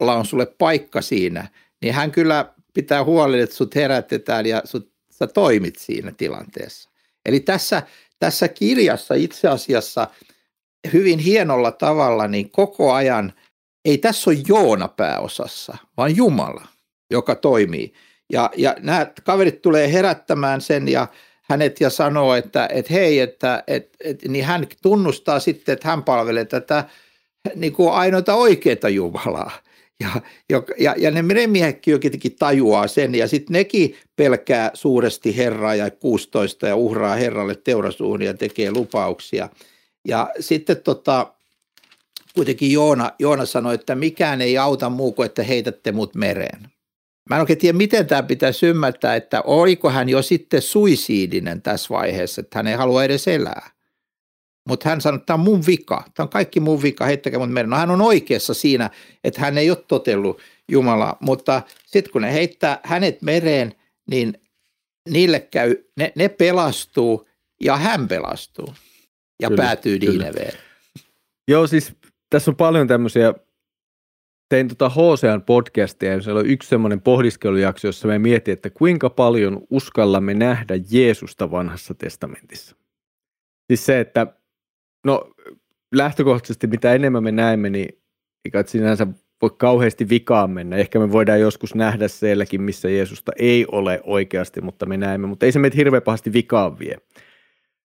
on 0.00 0.26
sulle 0.26 0.46
paikka 0.46 1.02
siinä, 1.02 1.48
niin 1.82 1.94
hän 1.94 2.12
kyllä 2.12 2.54
pitää 2.74 3.04
huolen, 3.04 3.40
että 3.40 3.56
sut 3.56 3.74
herätetään 3.74 4.46
ja 4.46 4.62
sut, 4.64 4.92
sä 5.10 5.26
toimit 5.26 5.76
siinä 5.76 6.12
tilanteessa. 6.16 6.90
Eli 7.26 7.40
tässä, 7.40 7.82
tässä 8.18 8.48
kirjassa 8.48 9.14
itse 9.14 9.48
asiassa 9.48 10.08
hyvin 10.92 11.18
hienolla 11.18 11.72
tavalla 11.72 12.28
niin 12.28 12.50
koko 12.50 12.92
ajan, 12.92 13.32
ei 13.84 13.98
tässä 13.98 14.30
ole 14.30 14.38
Joona 14.48 14.88
pääosassa, 14.88 15.76
vaan 15.96 16.16
Jumala, 16.16 16.66
joka 17.10 17.34
toimii. 17.34 17.92
Ja, 18.32 18.50
ja 18.56 18.76
nämä 18.80 19.06
kaverit 19.24 19.62
tulee 19.62 19.92
herättämään 19.92 20.60
sen 20.60 20.88
ja 20.88 21.06
hänet 21.42 21.80
ja 21.80 21.90
sanoo, 21.90 22.34
että, 22.34 22.68
että 22.72 22.92
hei, 22.92 23.20
että, 23.20 23.64
että, 23.66 23.98
että, 24.04 24.28
niin 24.28 24.44
hän 24.44 24.66
tunnustaa 24.82 25.40
sitten, 25.40 25.72
että 25.72 25.88
hän 25.88 26.02
palvelee 26.02 26.44
tätä 26.44 26.84
niin 27.54 27.72
kuin 27.72 27.92
ainoita 27.92 28.34
oikeita 28.34 28.88
Jumalaa. 28.88 29.52
Ja, 30.00 30.62
ja, 30.78 30.94
ja 30.98 31.10
ne 31.10 31.22
meremiehetkin 31.22 31.92
jotenkin 31.92 32.36
tajuaa 32.36 32.88
sen 32.88 33.14
ja 33.14 33.28
sitten 33.28 33.52
nekin 33.54 33.96
pelkää 34.16 34.70
suuresti 34.74 35.36
Herraa 35.36 35.74
ja 35.74 35.90
16 35.90 36.66
ja 36.66 36.76
uhraa 36.76 37.14
Herralle 37.14 37.54
teurasuun 37.54 38.22
ja 38.22 38.34
tekee 38.34 38.70
lupauksia. 38.70 39.48
Ja 40.08 40.30
sitten 40.40 40.76
tota, 40.76 41.34
kuitenkin 42.34 42.72
Joona, 42.72 43.10
Joona 43.18 43.46
sanoi, 43.46 43.74
että 43.74 43.94
mikään 43.94 44.40
ei 44.40 44.58
auta 44.58 44.90
muu 44.90 45.12
kuin, 45.12 45.26
että 45.26 45.42
heitätte 45.42 45.92
mut 45.92 46.14
mereen. 46.14 46.70
Mä 47.30 47.36
en 47.36 47.40
oikein 47.40 47.58
tiedä, 47.58 47.78
miten 47.78 48.06
tämä 48.06 48.22
pitäisi 48.22 48.66
ymmärtää, 48.66 49.16
että 49.16 49.42
oliko 49.42 49.90
hän 49.90 50.08
jo 50.08 50.22
sitten 50.22 50.62
suisiidinen 50.62 51.62
tässä 51.62 51.88
vaiheessa, 51.90 52.40
että 52.40 52.58
hän 52.58 52.66
ei 52.66 52.74
halua 52.74 53.04
edes 53.04 53.28
elää. 53.28 53.70
Mutta 54.70 54.88
hän 54.88 55.00
sanoi, 55.00 55.16
että 55.16 55.26
tämä 55.26 55.34
on 55.34 55.44
mun 55.44 55.66
vika, 55.66 56.04
tämä 56.14 56.24
on 56.24 56.28
kaikki 56.28 56.60
mun 56.60 56.82
vika, 56.82 57.04
heittäkää 57.04 57.38
mut 57.40 57.52
meren. 57.52 57.70
No 57.70 57.76
hän 57.76 57.90
on 57.90 58.00
oikeassa 58.00 58.54
siinä, 58.54 58.90
että 59.24 59.40
hän 59.40 59.58
ei 59.58 59.70
ole 59.70 59.84
totellut 59.88 60.40
Jumalaa, 60.68 61.16
mutta 61.20 61.62
sitten 61.86 62.12
kun 62.12 62.22
ne 62.22 62.32
heittää 62.32 62.80
hänet 62.82 63.22
mereen, 63.22 63.74
niin 64.10 64.34
niille 65.08 65.40
käy, 65.40 65.76
ne, 65.96 66.12
ne 66.14 66.28
pelastuu 66.28 67.28
ja 67.60 67.76
hän 67.76 68.08
pelastuu 68.08 68.74
ja 69.42 69.48
kyllä, 69.48 69.62
päätyy 69.62 69.98
Nineveen. 69.98 70.58
Joo, 71.48 71.66
siis 71.66 71.92
tässä 72.30 72.50
on 72.50 72.56
paljon 72.56 72.88
tämmöisiä 72.88 73.34
tein 74.48 74.68
tota 74.68 74.88
HCN 74.88 75.42
podcastia 75.46 76.12
ja 76.12 76.22
siellä 76.22 76.40
on 76.40 76.46
yksi 76.46 76.68
semmoinen 76.68 77.00
pohdiskelujakso, 77.00 77.88
jossa 77.88 78.08
me 78.08 78.18
mietin, 78.18 78.52
että 78.52 78.70
kuinka 78.70 79.10
paljon 79.10 79.60
uskallamme 79.70 80.34
nähdä 80.34 80.74
Jeesusta 80.90 81.50
vanhassa 81.50 81.94
testamentissa. 81.94 82.76
Siis 83.70 83.86
se, 83.86 84.00
että 84.00 84.39
no 85.04 85.30
lähtökohtaisesti 85.94 86.66
mitä 86.66 86.94
enemmän 86.94 87.22
me 87.22 87.32
näemme, 87.32 87.70
niin 87.70 87.88
eikä 88.44 88.64
sinänsä 88.66 89.06
voi 89.42 89.50
kauheasti 89.58 90.08
vikaan 90.08 90.50
mennä. 90.50 90.76
Ehkä 90.76 90.98
me 90.98 91.12
voidaan 91.12 91.40
joskus 91.40 91.74
nähdä 91.74 92.08
sielläkin, 92.08 92.62
missä 92.62 92.88
Jeesusta 92.88 93.32
ei 93.38 93.66
ole 93.72 94.00
oikeasti, 94.04 94.60
mutta 94.60 94.86
me 94.86 94.96
näemme, 94.96 95.26
mutta 95.26 95.46
ei 95.46 95.52
se 95.52 95.58
meitä 95.58 95.76
hirveän 95.76 96.02
pahasti 96.02 96.32
vikaan 96.32 96.78
vie. 96.78 96.96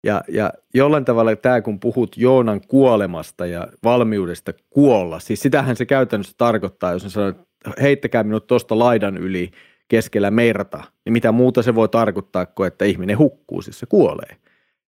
Ja, 0.04 0.24
ja 0.28 0.54
jollain 0.74 1.06
tavalla 1.06 1.36
tämä, 1.36 1.62
kun 1.62 1.80
puhut 1.80 2.18
Joonan 2.18 2.62
kuolemasta 2.68 3.46
ja 3.46 3.68
valmiudesta 3.84 4.54
kuolla, 4.70 5.20
siis 5.20 5.42
sitähän 5.42 5.76
se 5.76 5.86
käytännössä 5.86 6.34
tarkoittaa, 6.38 6.92
jos 6.92 7.04
sanoo, 7.08 7.30
että 7.30 7.44
heittäkää 7.82 8.24
minut 8.24 8.48
tuosta 8.48 8.80
laidan 8.80 9.18
yli 9.18 9.52
keskellä 9.88 10.32
merta, 10.32 10.84
niin 11.06 11.14
mitä 11.14 11.32
muuta 11.32 11.62
se 11.62 11.76
voi 11.76 11.90
tarkoittaa 11.90 12.46
kuin, 12.46 12.68
että 12.68 12.86
ihminen 12.86 13.18
hukkuu, 13.18 13.62
siis 13.62 13.80
se 13.80 13.86
kuolee. 13.86 14.36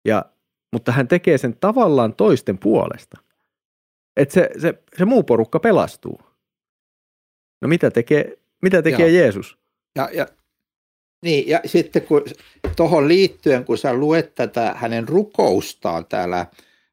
Ja, 0.04 0.24
mutta 0.74 0.92
hän 0.92 1.08
tekee 1.08 1.38
sen 1.38 1.56
tavallaan 1.60 2.14
toisten 2.14 2.58
puolesta. 2.58 3.20
Että 4.16 4.34
se, 4.34 4.50
se, 4.58 4.82
se 4.98 5.04
muu 5.04 5.22
porukka 5.22 5.60
pelastuu. 5.60 6.20
No 7.62 7.68
mitä 7.68 7.90
tekee, 7.90 8.38
mitä 8.62 8.82
tekee 8.82 9.10
Jeesus? 9.10 9.58
Ja, 9.96 10.08
ja 10.12 10.26
niin, 11.22 11.48
ja 11.48 11.60
sitten 11.66 12.02
kun 12.02 12.24
tuohon 12.76 13.08
liittyen, 13.08 13.64
kun 13.64 13.78
sä 13.78 13.94
luet 13.94 14.34
tätä 14.34 14.74
hänen 14.76 15.08
rukoustaan 15.08 16.06
täällä 16.06 16.46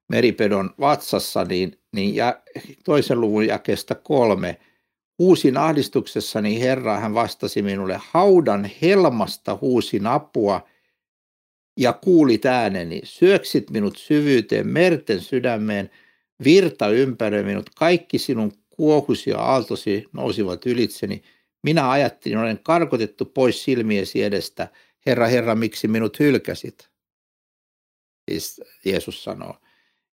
Meripedon 0.10 0.70
vatsassa, 0.80 1.44
niin, 1.44 1.80
niin 1.96 2.16
ja 2.16 2.42
toisen 2.86 3.22
luvun 3.22 3.48
jakesta 3.48 3.96
kolme, 3.96 4.58
Huusin 5.20 5.58
ahdistuksessani 5.58 6.60
Herra, 6.62 7.00
hän 7.00 7.14
vastasi 7.14 7.62
minulle, 7.62 8.00
haudan 8.12 8.70
helmasta 8.82 9.58
huusin 9.62 10.08
apua 10.08 10.68
ja 11.78 11.94
kuulit 11.94 12.46
ääneni. 12.46 13.02
Syöksit 13.04 13.70
minut 13.70 13.98
syvyyteen, 13.98 14.68
merten 14.68 15.22
sydämeen, 15.22 15.90
virta 16.44 16.90
ympäri 16.90 17.44
minut, 17.44 17.70
kaikki 17.76 18.18
sinun 18.18 18.52
kuohusi 18.70 19.30
ja 19.30 19.40
aaltosi 19.40 20.06
nousivat 20.14 20.66
ylitseni. 20.66 21.24
Minä 21.64 21.90
ajattelin, 21.90 22.38
olen 22.38 22.60
karkotettu 22.64 23.26
pois 23.26 23.64
silmiesi 23.64 24.24
edestä. 24.24 24.68
Herra, 25.06 25.28
Herra, 25.28 25.56
miksi 25.56 25.88
minut 25.88 26.20
hylkäsit? 26.20 26.90
Siis 28.32 28.62
Jeesus 28.86 29.24
sanoo. 29.24 29.56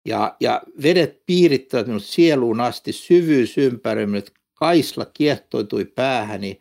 Ja, 0.06 0.36
ja 0.40 0.62
vedet 0.84 1.26
piirittävät 1.26 1.88
minut 1.88 2.04
sieluun 2.04 2.62
asti, 2.62 2.94
syvyys 2.94 3.58
ympäri 3.58 4.06
minut, 4.06 4.34
kaisla 4.54 5.06
kiehtoitui 5.06 5.86
päähäni, 5.86 6.60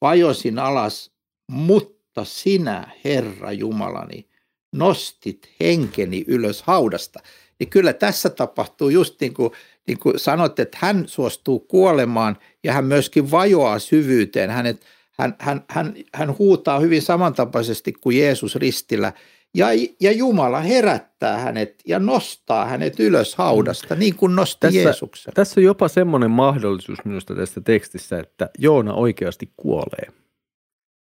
vajosin 0.00 0.58
alas, 0.58 1.12
mutta 1.50 1.97
sinä, 2.24 2.90
Herra 3.04 3.52
Jumalani, 3.52 4.28
nostit 4.72 5.48
henkeni 5.60 6.24
ylös 6.26 6.62
haudasta. 6.62 7.20
Niin 7.58 7.70
kyllä 7.70 7.92
tässä 7.92 8.30
tapahtuu 8.30 8.88
just 8.88 9.20
niin 9.20 9.34
kuin, 9.34 9.52
niin 9.86 9.98
kuin 9.98 10.18
sanot, 10.18 10.58
että 10.58 10.78
hän 10.80 11.04
suostuu 11.08 11.60
kuolemaan 11.60 12.36
ja 12.64 12.72
hän 12.72 12.84
myöskin 12.84 13.30
vajoaa 13.30 13.78
syvyyteen. 13.78 14.50
Hänet, 14.50 14.80
hän, 15.18 15.36
hän, 15.38 15.64
hän, 15.68 15.94
hän 16.14 16.38
huutaa 16.38 16.80
hyvin 16.80 17.02
samantapaisesti 17.02 17.92
kuin 17.92 18.18
Jeesus 18.18 18.56
ristillä– 18.56 19.12
ja, 19.54 19.66
ja 20.00 20.12
Jumala 20.12 20.60
herättää 20.60 21.38
hänet 21.38 21.82
ja 21.86 21.98
nostaa 21.98 22.64
hänet 22.64 23.00
ylös 23.00 23.34
haudasta, 23.34 23.94
niin 23.94 24.14
kuin 24.14 24.36
nosti 24.36 24.60
tässä, 24.60 24.78
Jeesuksen. 24.78 25.34
Tässä 25.34 25.60
on 25.60 25.64
jopa 25.64 25.88
semmoinen 25.88 26.30
mahdollisuus 26.30 26.98
minusta 27.04 27.34
tässä 27.34 27.60
tekstissä, 27.60 28.18
että 28.18 28.50
Joona 28.58 28.94
oikeasti 28.94 29.52
kuolee. 29.56 30.12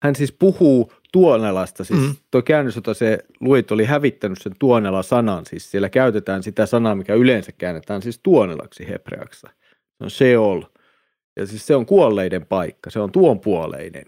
Hän 0.02 0.16
siis 0.16 0.32
puhuu 0.32 0.92
tuonelasta, 1.16 1.84
siis 1.84 2.00
mm. 2.00 2.14
tuo 2.30 2.42
käännös, 2.42 2.76
jota 2.76 2.94
se 2.94 3.18
luit, 3.40 3.70
oli 3.70 3.84
hävittänyt 3.84 4.38
sen 4.42 4.52
tuonela-sanan, 4.58 5.46
siis 5.46 5.70
siellä 5.70 5.88
käytetään 5.88 6.42
sitä 6.42 6.66
sanaa, 6.66 6.94
mikä 6.94 7.14
yleensä 7.14 7.52
käännetään 7.52 8.02
siis 8.02 8.20
tuonelaksi 8.22 8.88
hebreaksi. 8.88 9.40
Se 9.40 10.04
on 10.04 10.10
Sheol, 10.10 10.62
ja 11.36 11.46
siis 11.46 11.66
se 11.66 11.76
on 11.76 11.86
kuolleiden 11.86 12.46
paikka, 12.46 12.90
se 12.90 13.00
on 13.00 13.12
tuonpuoleinen. 13.12 14.04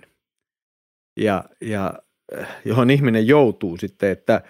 Ja, 1.17 1.45
ja 1.61 1.95
johon 2.65 2.91
ihminen 2.91 3.27
joutuu 3.27 3.77
sitten, 3.77 4.11
että 4.11 4.43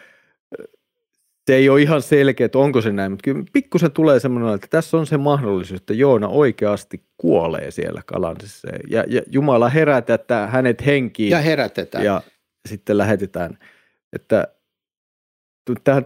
se 1.47 1.55
ei 1.55 1.69
ole 1.69 1.83
ihan 1.83 2.03
selkeä, 2.03 2.45
että 2.45 2.59
onko 2.59 2.81
se 2.81 2.93
näin, 2.93 3.13
mutta 3.13 3.25
kyllä 3.25 3.45
pikkusen 3.53 3.93
tulee 3.93 4.21
semmoinen, 4.21 4.55
että 4.55 4.67
tässä 4.71 4.97
on 4.97 5.07
se 5.07 5.17
mahdollisuus, 5.17 5.81
että 5.81 5.95
Joona 5.95 6.29
oikeasti 6.29 7.03
kuolee 7.17 7.71
siellä 7.71 8.03
kalansissa 8.07 8.69
ja, 8.91 9.05
ja 9.09 9.23
Jumala 9.31 9.69
herätetää 9.69 10.47
hänet 10.47 10.87
henkiin. 10.87 11.31
Ja 11.31 11.39
herätetään. 11.39 12.05
Ja 12.05 12.23
sitten 12.69 12.99
lähetetään. 12.99 13.59
Että 14.13 14.49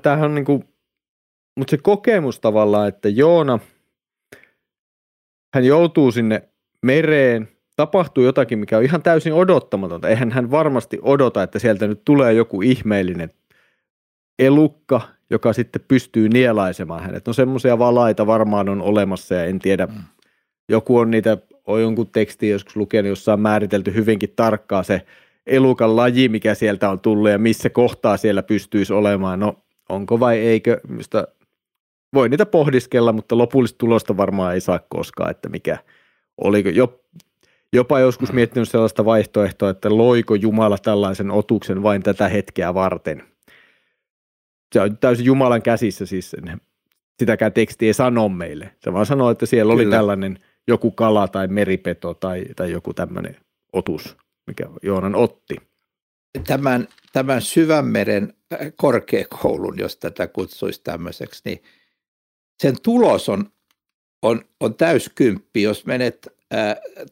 tämähän 0.03 0.25
on 0.25 0.35
niin 0.35 0.45
kuin, 0.45 0.65
mutta 1.57 1.71
se 1.71 1.79
kokemus 1.79 2.41
tavallaan, 2.41 2.89
että 2.89 3.09
Joona, 3.09 3.59
hän 5.55 5.65
joutuu 5.65 6.13
sinne 6.13 6.49
mereen, 6.83 7.49
tapahtuu 7.77 8.25
jotakin, 8.25 8.59
mikä 8.59 8.79
on 8.79 8.85
ihan 8.85 9.03
täysin 9.03 9.33
odottamatonta. 9.33 10.09
Eihän 10.09 10.33
hän 10.33 10.51
varmasti 10.51 10.99
odota, 11.03 11.43
että 11.43 11.59
sieltä 11.59 11.87
nyt 11.87 12.05
tulee 12.05 12.33
joku 12.33 12.63
ihmeellinen 12.63 13.31
elukka, 14.39 15.01
joka 15.31 15.53
sitten 15.53 15.85
pystyy 15.89 16.29
nielaisemaan 16.29 17.03
hänet. 17.03 17.27
No 17.27 17.33
semmoisia 17.33 17.79
valaita 17.79 18.27
varmaan 18.27 18.69
on 18.69 18.83
olemassa 18.83 19.35
ja 19.35 19.45
en 19.45 19.59
tiedä, 19.59 19.87
mm. 19.87 20.03
joku 20.69 20.99
on 20.99 21.11
niitä, 21.11 21.39
on 21.67 21.83
jonkun 21.83 22.11
tekstin 22.11 22.51
joskus 22.51 22.77
lukenut, 22.77 23.09
jossa 23.09 23.33
on 23.33 23.41
määritelty 23.41 23.95
hyvinkin 23.95 24.33
tarkkaa 24.37 24.83
se 24.83 25.07
elukan 25.47 25.97
laji, 25.97 26.29
mikä 26.29 26.55
sieltä 26.55 26.91
on 26.91 27.01
tullut 27.01 27.31
ja 27.31 27.39
missä 27.39 27.71
kohtaa 27.71 28.17
siellä 28.17 28.43
pystyisi 28.43 28.93
olemaan. 28.93 29.41
No 29.41 29.63
onko 29.89 30.21
vai 30.21 30.39
eikö, 30.39 30.81
mistä 30.89 31.29
voi 32.15 32.29
niitä 32.29 32.47
pohdiskella, 32.47 33.13
mutta 33.13 33.39
lopullista 33.39 33.79
tulosta 33.79 34.17
varmaan 34.17 34.55
ei 34.55 34.61
saa 34.61 34.81
koskaan, 34.89 35.31
että 35.31 35.49
mikä 35.49 35.79
oliko 36.39 36.69
jo 36.69 37.03
jopa 37.73 38.01
joskus 38.01 38.33
miettinyt 38.33 38.69
sellaista 38.69 39.05
vaihtoehtoa, 39.05 39.71
että 39.71 39.97
loiko 39.97 40.35
Jumala 40.35 40.79
tällaisen 40.79 41.31
otuksen 41.31 41.83
vain 41.83 42.03
tätä 42.03 42.29
hetkeä 42.29 42.75
varten. 42.75 43.23
Se 44.73 44.81
on 44.81 44.99
täysin 44.99 45.27
Jumalan 45.27 45.63
käsissä 45.63 46.07
siis. 46.07 46.37
Sitäkään 47.19 47.53
teksti 47.53 47.87
ei 47.87 47.95
sano 47.95 48.29
meille. 48.29 48.71
Se 48.81 48.93
vaan 48.93 49.07
sanoo, 49.07 49.31
että 49.31 49.47
siellä 49.47 49.75
Kyllä. 49.75 49.83
oli 49.83 49.91
tällainen 49.91 50.39
joku 50.69 50.91
kala 50.91 51.29
tai 51.29 51.49
meripeto 51.49 52.15
tai, 52.15 52.45
tai 52.57 52.73
joku 52.73 52.95
tämmöinen 52.95 53.37
otus, 53.73 54.17
mikä 54.47 54.65
Joonan 54.83 55.15
otti. 55.15 55.57
Tämän, 56.47 56.89
tämän 57.13 57.43
syvänmeren 57.43 58.35
äh, 58.53 58.73
korkeakoulun, 58.77 59.79
jos 59.79 59.97
tätä 59.97 60.27
kutsuisi 60.27 60.81
tämmöiseksi, 60.85 61.43
niin 61.45 61.63
sen 62.63 62.77
tulos 62.83 63.29
on, 63.29 63.53
on, 64.23 64.45
on 64.61 64.75
täyskymppi. 64.75 65.63
Jos 65.63 65.87
menet 65.87 66.29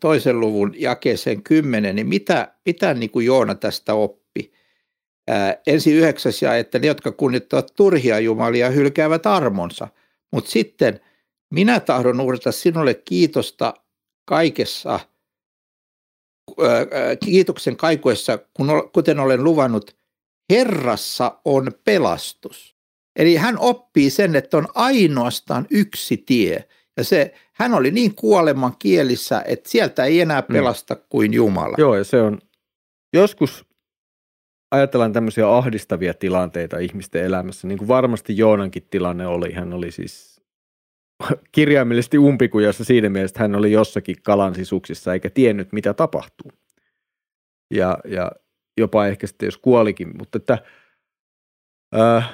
toisen 0.00 0.40
luvun 0.40 0.74
jakeeseen 0.76 1.42
10, 1.42 1.96
niin 1.96 2.06
mitä, 2.06 2.54
mitä 2.66 2.94
niin 2.94 3.10
kuin 3.10 3.26
Joona 3.26 3.54
tästä 3.54 3.94
oppi? 3.94 4.20
ensi 5.66 5.92
yhdeksäs 5.92 6.42
ja 6.42 6.56
että 6.56 6.78
ne, 6.78 6.86
jotka 6.86 7.12
kunnittavat 7.12 7.72
turhia 7.76 8.18
jumalia, 8.18 8.70
hylkäävät 8.70 9.26
armonsa. 9.26 9.88
Mutta 10.32 10.50
sitten 10.50 11.00
minä 11.50 11.80
tahdon 11.80 12.20
uhrata 12.20 12.52
sinulle 12.52 12.94
kiitosta 12.94 13.74
kaikessa, 14.24 15.00
kiitoksen 17.24 17.76
kaikuessa, 17.76 18.38
kuten 18.92 19.20
olen 19.20 19.44
luvannut, 19.44 19.96
Herrassa 20.50 21.40
on 21.44 21.72
pelastus. 21.84 22.76
Eli 23.16 23.36
hän 23.36 23.58
oppii 23.58 24.10
sen, 24.10 24.36
että 24.36 24.56
on 24.56 24.68
ainoastaan 24.74 25.66
yksi 25.70 26.16
tie– 26.16 26.64
ja 27.00 27.04
se, 27.04 27.34
hän 27.52 27.74
oli 27.74 27.90
niin 27.90 28.14
kuoleman 28.14 28.76
kielissä, 28.78 29.42
että 29.46 29.70
sieltä 29.70 30.04
ei 30.04 30.20
enää 30.20 30.40
mm. 30.40 30.52
pelasta 30.52 30.94
mm. 30.94 31.00
kuin 31.08 31.32
Jumala. 31.32 31.74
Joo, 31.78 31.96
ja 31.96 32.04
se 32.04 32.22
on, 32.22 32.38
joskus 33.12 33.64
ajatellaan 34.70 35.12
tämmöisiä 35.12 35.56
ahdistavia 35.56 36.14
tilanteita 36.14 36.78
ihmisten 36.78 37.24
elämässä, 37.24 37.68
niin 37.68 37.78
kuin 37.78 37.88
varmasti 37.88 38.36
Joonankin 38.36 38.86
tilanne 38.90 39.26
oli. 39.26 39.52
Hän 39.52 39.72
oli 39.72 39.92
siis 39.92 40.29
kirjaimellisesti 41.52 42.18
umpikujassa 42.18 42.84
siinä 42.84 43.08
mielessä, 43.08 43.32
että 43.32 43.42
hän 43.42 43.54
oli 43.54 43.72
jossakin 43.72 44.16
kalan 44.22 44.54
sisuksissa 44.54 45.12
eikä 45.12 45.30
tiennyt, 45.30 45.72
mitä 45.72 45.94
tapahtuu. 45.94 46.52
Ja, 47.74 47.98
ja 48.04 48.32
jopa 48.76 49.06
ehkä 49.06 49.26
sitten, 49.26 49.46
jos 49.46 49.58
kuolikin. 49.58 50.18
Mutta 50.18 50.38
että 50.38 50.58
äh, 51.98 52.30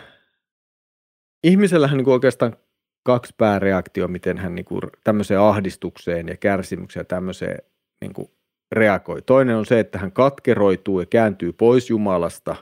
ihmisellähän 1.45 1.97
niin 1.97 2.09
oikeastaan 2.09 2.57
kaksi 3.03 3.35
pääreaktioa, 3.39 4.09
miten 4.09 4.39
hän 4.39 4.55
niin 4.55 4.65
kuin 4.65 4.81
tämmöiseen 5.05 5.41
ahdistukseen 5.41 6.29
ja 6.29 6.37
kärsimykseen 6.37 7.01
ja 7.01 7.05
tämmöiseen 7.05 7.59
niin 8.01 8.13
kuin 8.13 8.31
reagoi. 8.73 9.23
Toinen 9.23 9.57
on 9.57 9.67
se, 9.67 9.81
että 9.81 9.99
hän 9.99 10.13
katkeroituu 10.13 11.01
ja 11.01 11.07
kääntyy 11.07 11.53
pois 11.53 11.91
Jumalasta, 11.91 12.57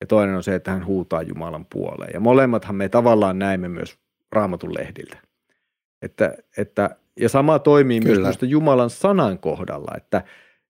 ja 0.00 0.06
toinen 0.06 0.36
on 0.36 0.42
se, 0.42 0.54
että 0.54 0.70
hän 0.70 0.86
huutaa 0.86 1.22
Jumalan 1.22 1.66
puoleen. 1.66 2.10
Ja 2.14 2.20
molemmathan 2.20 2.76
me 2.76 2.88
tavallaan 2.88 3.38
näemme 3.38 3.68
myös 3.68 3.98
raamatun 4.32 4.74
lehdiltä. 4.74 5.31
Että, 6.02 6.34
että, 6.58 6.96
ja 7.20 7.28
sama 7.28 7.58
toimii 7.58 8.00
Kyllä. 8.00 8.20
myös 8.20 8.38
Jumalan 8.42 8.90
sanan 8.90 9.38
kohdalla, 9.38 9.94
että, 9.96 10.22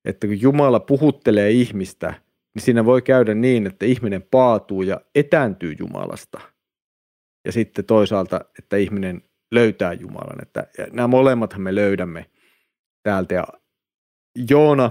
että 0.04 0.26
kun 0.26 0.40
Jumala 0.40 0.80
puhuttelee 0.80 1.50
ihmistä, 1.50 2.14
niin 2.54 2.62
siinä 2.62 2.84
voi 2.84 3.02
käydä 3.02 3.34
niin, 3.34 3.66
että 3.66 3.86
ihminen 3.86 4.22
paatuu 4.30 4.82
ja 4.82 5.00
etääntyy 5.14 5.74
Jumalasta– 5.78 6.40
ja 7.44 7.52
sitten 7.52 7.84
toisaalta, 7.84 8.40
että 8.58 8.76
ihminen 8.76 9.22
löytää 9.50 9.92
Jumalan. 9.92 10.42
Että 10.42 10.66
nämä 10.92 11.08
molemmathan 11.08 11.60
me 11.60 11.74
löydämme 11.74 12.26
täältä. 13.02 13.34
Ja 13.34 13.46
Joona, 14.50 14.90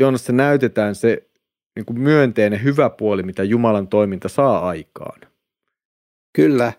Joonassa 0.00 0.32
näytetään 0.32 0.94
se 0.94 1.30
niin 1.76 1.86
kuin 1.86 2.00
myönteinen 2.00 2.62
hyvä 2.62 2.90
puoli, 2.90 3.22
mitä 3.22 3.44
Jumalan 3.44 3.88
toiminta 3.88 4.28
saa 4.28 4.68
aikaan. 4.68 5.20
Kyllä. 6.32 6.72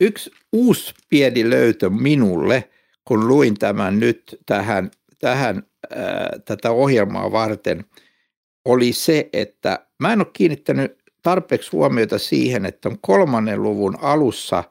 Yksi 0.00 0.30
uusi 0.52 0.94
pieni 1.08 1.50
löytö 1.50 1.90
minulle, 1.90 2.70
kun 3.04 3.28
luin 3.28 3.54
tämän 3.54 4.00
nyt 4.00 4.38
tähän, 4.46 4.90
tähän 5.18 5.62
ää, 5.96 6.30
tätä 6.44 6.70
ohjelmaa 6.70 7.32
varten, 7.32 7.84
oli 8.64 8.92
se, 8.92 9.28
että 9.32 9.86
mä 10.00 10.12
en 10.12 10.20
ole 10.20 10.26
kiinnittänyt 10.32 10.98
tarpeeksi 11.22 11.70
huomiota 11.70 12.18
siihen, 12.18 12.66
että 12.66 12.90
kolmannen 13.00 13.62
luvun 13.62 13.98
alussa 14.00 14.64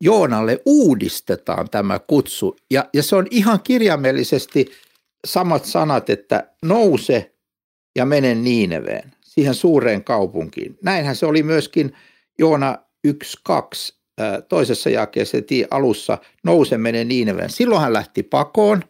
Joonalle 0.00 0.58
uudistetaan 0.66 1.70
tämä 1.70 1.98
kutsu. 1.98 2.56
Ja, 2.70 2.88
ja 2.94 3.02
se 3.02 3.16
on 3.16 3.26
ihan 3.30 3.62
kirjaimellisesti 3.62 4.66
samat 5.26 5.64
sanat, 5.64 6.10
että 6.10 6.52
nouse 6.62 7.34
ja 7.96 8.06
mene 8.06 8.34
Niineveen, 8.34 9.12
siihen 9.24 9.54
suureen 9.54 10.04
kaupunkiin. 10.04 10.78
Näinhän 10.82 11.16
se 11.16 11.26
oli 11.26 11.42
myöskin 11.42 11.92
Joona 12.38 12.78
1.2. 13.08 13.97
toisessa 14.48 14.90
jakeessa 14.90 15.36
heti 15.36 15.64
alussa, 15.70 16.18
nouse 16.42 16.78
mene 16.78 17.04
Niineveen. 17.04 17.50
Silloin 17.50 17.80
hän 17.80 17.92
lähti 17.92 18.22
pakoon, 18.22 18.82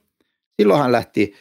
silloin 0.60 0.80
hän 0.80 0.92
lähti 0.92 1.34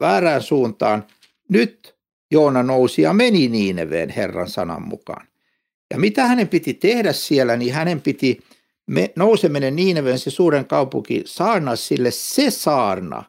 väärään 0.00 0.42
suuntaan. 0.42 1.04
Nyt 1.48 1.96
Joona 2.30 2.62
nousi 2.62 3.02
ja 3.02 3.12
meni 3.12 3.48
Niineveen 3.48 4.10
Herran 4.10 4.48
sanan 4.48 4.88
mukaan. 4.88 5.26
Ja 5.90 5.98
mitä 5.98 6.26
hänen 6.26 6.48
piti 6.48 6.74
tehdä 6.74 7.12
siellä, 7.12 7.56
niin 7.56 7.74
hänen 7.74 8.00
piti 8.00 8.40
nouseminen 9.16 9.76
Niineveen, 9.76 10.18
se 10.18 10.30
suuren 10.30 10.66
kaupunki, 10.66 11.22
saarna 11.26 11.76
sille 11.76 12.10
se 12.10 12.50
saarna, 12.50 13.24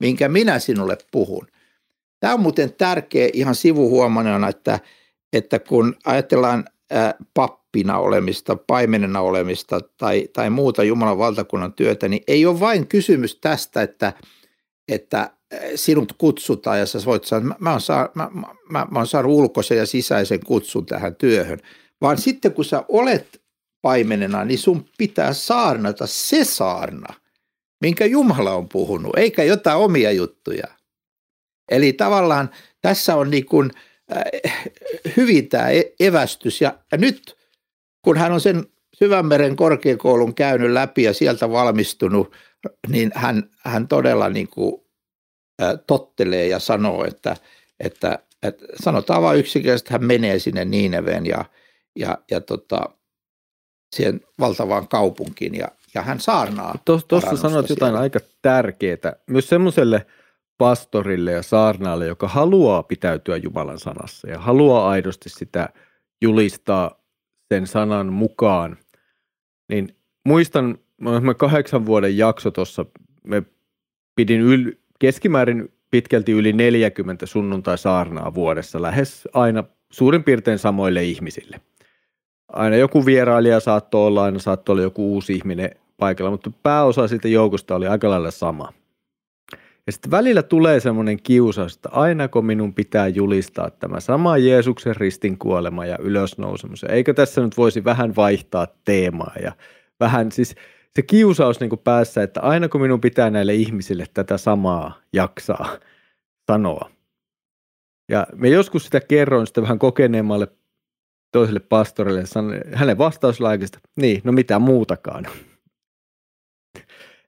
minkä 0.00 0.28
minä 0.28 0.58
sinulle 0.58 0.98
puhun. 1.10 1.46
Tämä 2.20 2.34
on 2.34 2.40
muuten 2.40 2.72
tärkeä 2.72 3.28
ihan 3.32 3.54
sivuhuomanana, 3.54 4.48
että, 4.48 4.80
että 5.32 5.58
kun 5.58 5.96
ajatellaan 6.04 6.64
ää, 6.90 7.14
pappina 7.70 7.98
olemista, 7.98 8.56
paimenena 8.56 9.20
olemista 9.20 9.80
tai, 9.80 10.28
tai 10.32 10.50
muuta 10.50 10.84
Jumalan 10.84 11.18
valtakunnan 11.18 11.72
työtä, 11.72 12.08
niin 12.08 12.22
ei 12.26 12.46
ole 12.46 12.60
vain 12.60 12.86
kysymys 12.86 13.36
tästä, 13.36 13.82
että, 13.82 14.12
että 14.88 15.30
sinut 15.74 16.12
kutsutaan 16.18 16.78
ja 16.78 16.86
sä 16.86 16.98
voit 17.04 17.24
sanoa, 17.24 17.44
mä, 17.48 17.54
mä, 17.58 17.70
oon 17.70 17.80
saa, 17.80 18.08
mä, 18.14 18.30
mä, 18.70 18.86
mä 18.90 18.98
oon 18.98 19.06
saanut 19.06 19.32
ulkoisen 19.32 19.78
ja 19.78 19.86
sisäisen 19.86 20.40
kutsun 20.44 20.86
tähän 20.86 21.14
työhön, 21.14 21.58
vaan 22.00 22.18
sitten 22.18 22.52
kun 22.52 22.64
sä 22.64 22.84
olet 22.88 23.42
paimenena, 23.82 24.44
niin 24.44 24.58
sun 24.58 24.84
pitää 24.98 25.32
saarnata 25.32 26.06
se 26.06 26.44
saarna, 26.44 27.14
minkä 27.80 28.04
Jumala 28.04 28.54
on 28.54 28.68
puhunut, 28.68 29.18
eikä 29.18 29.44
jotain 29.44 29.78
omia 29.78 30.12
juttuja. 30.12 30.66
Eli 31.70 31.92
tavallaan 31.92 32.50
tässä 32.80 33.16
on 33.16 33.30
niin 33.30 33.46
kuin, 33.46 33.70
äh, 34.16 34.72
hyvin 35.16 35.48
tämä 35.48 35.68
e-, 35.68 35.92
evästys. 36.00 36.60
Ja, 36.60 36.78
ja 36.92 36.98
nyt 36.98 37.39
kun 38.02 38.16
hän 38.16 38.32
on 38.32 38.40
sen 38.40 38.66
Syvänmeren 38.94 39.56
korkeakoulun 39.56 40.34
käynyt 40.34 40.70
läpi 40.70 41.02
ja 41.02 41.14
sieltä 41.14 41.50
valmistunut, 41.50 42.32
niin 42.88 43.10
hän, 43.14 43.50
hän 43.58 43.88
todella 43.88 44.28
niin 44.28 44.48
kuin, 44.48 44.82
äh, 45.62 45.72
tottelee 45.86 46.46
ja 46.46 46.58
sanoo, 46.58 47.04
että, 47.04 47.36
että, 47.80 48.18
että 48.42 48.64
sanotaan 48.82 49.22
vain 49.22 49.38
yksinkertaisesti, 49.40 49.86
että 49.86 49.94
hän 49.94 50.04
menee 50.04 50.38
sinne 50.38 50.64
Niineveen 50.64 51.26
ja, 51.26 51.44
ja, 51.96 52.18
ja 52.30 52.40
tota, 52.40 52.80
siihen 53.96 54.20
valtavaan 54.40 54.88
kaupunkiin 54.88 55.54
ja, 55.54 55.68
ja 55.94 56.02
hän 56.02 56.20
saarnaa. 56.20 56.74
Tuossa 56.84 57.36
sanoit 57.36 57.66
siellä. 57.66 57.66
jotain 57.68 57.96
aika 57.96 58.18
tärkeää. 58.42 59.16
Myös 59.26 59.48
semmoiselle 59.48 60.06
pastorille 60.58 61.32
ja 61.32 61.42
saarnaalle, 61.42 62.06
joka 62.06 62.28
haluaa 62.28 62.82
pitäytyä 62.82 63.36
Jumalan 63.36 63.78
sanassa 63.78 64.30
ja 64.30 64.38
haluaa 64.38 64.88
aidosti 64.88 65.28
sitä 65.28 65.68
julistaa 66.22 66.99
sen 67.54 67.66
sanan 67.66 68.06
mukaan, 68.06 68.76
niin 69.68 69.96
muistan, 70.24 70.78
mä 71.20 71.34
kahdeksan 71.34 71.86
vuoden 71.86 72.18
jakso 72.18 72.50
tuossa, 72.50 72.86
me 73.24 73.42
pidin 74.16 74.40
yl, 74.40 74.72
keskimäärin 74.98 75.72
pitkälti 75.90 76.32
yli 76.32 76.52
40 76.52 77.26
sunnuntai-saarnaa 77.26 78.34
vuodessa, 78.34 78.82
lähes 78.82 79.28
aina 79.32 79.64
suurin 79.90 80.24
piirtein 80.24 80.58
samoille 80.58 81.04
ihmisille. 81.04 81.60
Aina 82.48 82.76
joku 82.76 83.06
vierailija 83.06 83.60
saattoi 83.60 84.06
olla, 84.06 84.24
aina 84.24 84.38
saattoi 84.38 84.72
olla 84.72 84.82
joku 84.82 85.12
uusi 85.12 85.34
ihminen 85.34 85.70
paikalla, 85.96 86.30
mutta 86.30 86.50
pääosa 86.62 87.08
siitä 87.08 87.28
joukosta 87.28 87.74
oli 87.74 87.86
aika 87.86 88.10
lailla 88.10 88.30
sama. 88.30 88.72
Ja 89.90 89.92
sitten 89.92 90.10
välillä 90.10 90.42
tulee 90.42 90.80
semmoinen 90.80 91.22
kiusaus, 91.22 91.74
että 91.74 91.88
ainako 91.92 92.42
minun 92.42 92.74
pitää 92.74 93.08
julistaa 93.08 93.70
tämä 93.70 94.00
sama 94.00 94.38
Jeesuksen 94.38 94.96
ristin 94.96 95.38
kuolema 95.38 95.86
ja 95.86 95.98
ylösnousemus. 95.98 96.84
Eikö 96.84 97.14
tässä 97.14 97.40
nyt 97.40 97.56
voisi 97.56 97.84
vähän 97.84 98.16
vaihtaa 98.16 98.66
teemaa 98.84 99.32
ja 99.42 99.52
vähän 100.00 100.32
siis 100.32 100.54
se 100.96 101.02
kiusaus 101.02 101.60
niin 101.60 101.70
kuin 101.70 101.80
päässä, 101.84 102.22
että 102.22 102.40
ainako 102.40 102.78
minun 102.78 103.00
pitää 103.00 103.30
näille 103.30 103.54
ihmisille 103.54 104.06
tätä 104.14 104.38
samaa 104.38 105.00
jaksaa 105.12 105.78
sanoa. 106.50 106.90
Ja 108.10 108.26
me 108.34 108.48
joskus 108.48 108.84
sitä 108.84 109.00
kerroin 109.00 109.46
sitten 109.46 109.62
vähän 109.62 109.78
kokeneemmalle 109.78 110.48
toiselle 111.32 111.60
pastorille, 111.60 112.24
hänen 112.74 112.98
vastauslaikista, 112.98 113.78
niin, 113.96 114.20
no 114.24 114.32
mitä 114.32 114.58
muutakaan. 114.58 115.26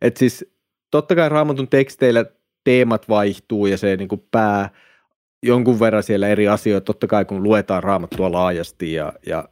Et 0.01 0.17
siis 0.17 0.53
totta 0.91 1.15
kai 1.15 1.29
raamatun 1.29 1.69
teksteillä 1.69 2.25
teemat 2.65 3.09
vaihtuu 3.09 3.67
ja 3.67 3.79
se 3.79 3.97
niin 3.97 4.09
kuin 4.09 4.27
pää 4.31 4.71
jonkun 5.43 5.81
verran 5.81 6.03
siellä 6.03 6.29
eri 6.29 6.49
asioita, 6.49 6.85
totta 6.85 7.07
kai 7.07 7.25
kun 7.25 7.43
luetaan 7.43 7.83
raamattua 7.83 8.33
laajasti 8.33 8.93
ja, 8.93 9.13
ja 9.27 9.49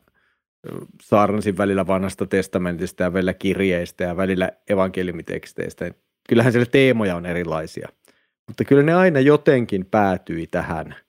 saarnasin 1.03 1.59
välillä 1.59 1.87
vanhasta 1.87 2.27
testamentista 2.27 3.03
ja 3.03 3.12
välillä 3.12 3.35
kirjeistä 3.35 4.05
ja 4.05 4.16
välillä 4.16 4.51
evankeliumiteksteistä. 4.68 5.85
Niin 5.85 5.94
kyllähän 6.29 6.53
siellä 6.53 6.70
teemoja 6.70 7.16
on 7.16 7.27
erilaisia, 7.27 7.88
mutta 8.46 8.64
kyllä 8.64 8.83
ne 8.83 8.94
aina 8.94 9.20
jotenkin 9.20 9.87
päätyi 9.87 10.46
tähän– 10.46 10.94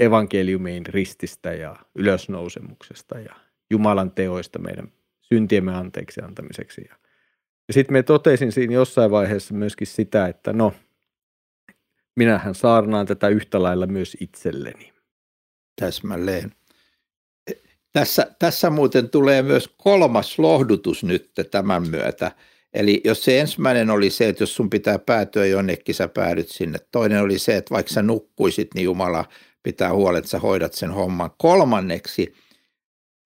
evankeliumiin 0.00 0.86
rististä 0.86 1.52
ja 1.52 1.76
ylösnousemuksesta 1.94 3.18
ja 3.18 3.34
Jumalan 3.70 4.10
teoista 4.10 4.58
meidän 4.58 4.92
syntiemme 5.22 5.74
anteeksi 5.74 6.20
antamiseksi. 6.20 6.86
Ja, 6.88 6.96
sitten 7.72 7.92
me 7.92 8.02
totesin 8.02 8.52
siinä 8.52 8.74
jossain 8.74 9.10
vaiheessa 9.10 9.54
myöskin 9.54 9.86
sitä, 9.86 10.26
että 10.26 10.52
no, 10.52 10.72
minähän 12.16 12.54
saarnaan 12.54 13.06
tätä 13.06 13.28
yhtä 13.28 13.62
lailla 13.62 13.86
myös 13.86 14.16
itselleni. 14.20 14.92
Täsmälleen. 15.80 16.52
Tässä, 17.92 18.26
tässä 18.38 18.70
muuten 18.70 19.10
tulee 19.10 19.42
myös 19.42 19.74
kolmas 19.76 20.38
lohdutus 20.38 21.04
nyt 21.04 21.30
tämän 21.50 21.88
myötä. 21.88 22.32
Eli 22.74 23.00
jos 23.04 23.24
se 23.24 23.40
ensimmäinen 23.40 23.90
oli 23.90 24.10
se, 24.10 24.28
että 24.28 24.42
jos 24.42 24.56
sun 24.56 24.70
pitää 24.70 24.98
päätyä 24.98 25.46
jonnekin, 25.46 25.94
sä 25.94 26.08
päädyt 26.08 26.48
sinne. 26.48 26.78
Toinen 26.92 27.22
oli 27.22 27.38
se, 27.38 27.56
että 27.56 27.74
vaikka 27.74 27.92
sä 27.92 28.02
nukkuisit, 28.02 28.74
niin 28.74 28.84
Jumala 28.84 29.24
pitää 29.62 29.92
huolet, 29.92 30.18
että 30.18 30.30
sä 30.30 30.38
hoidat 30.38 30.72
sen 30.72 30.90
homman. 30.90 31.30
Kolmanneksi, 31.38 32.34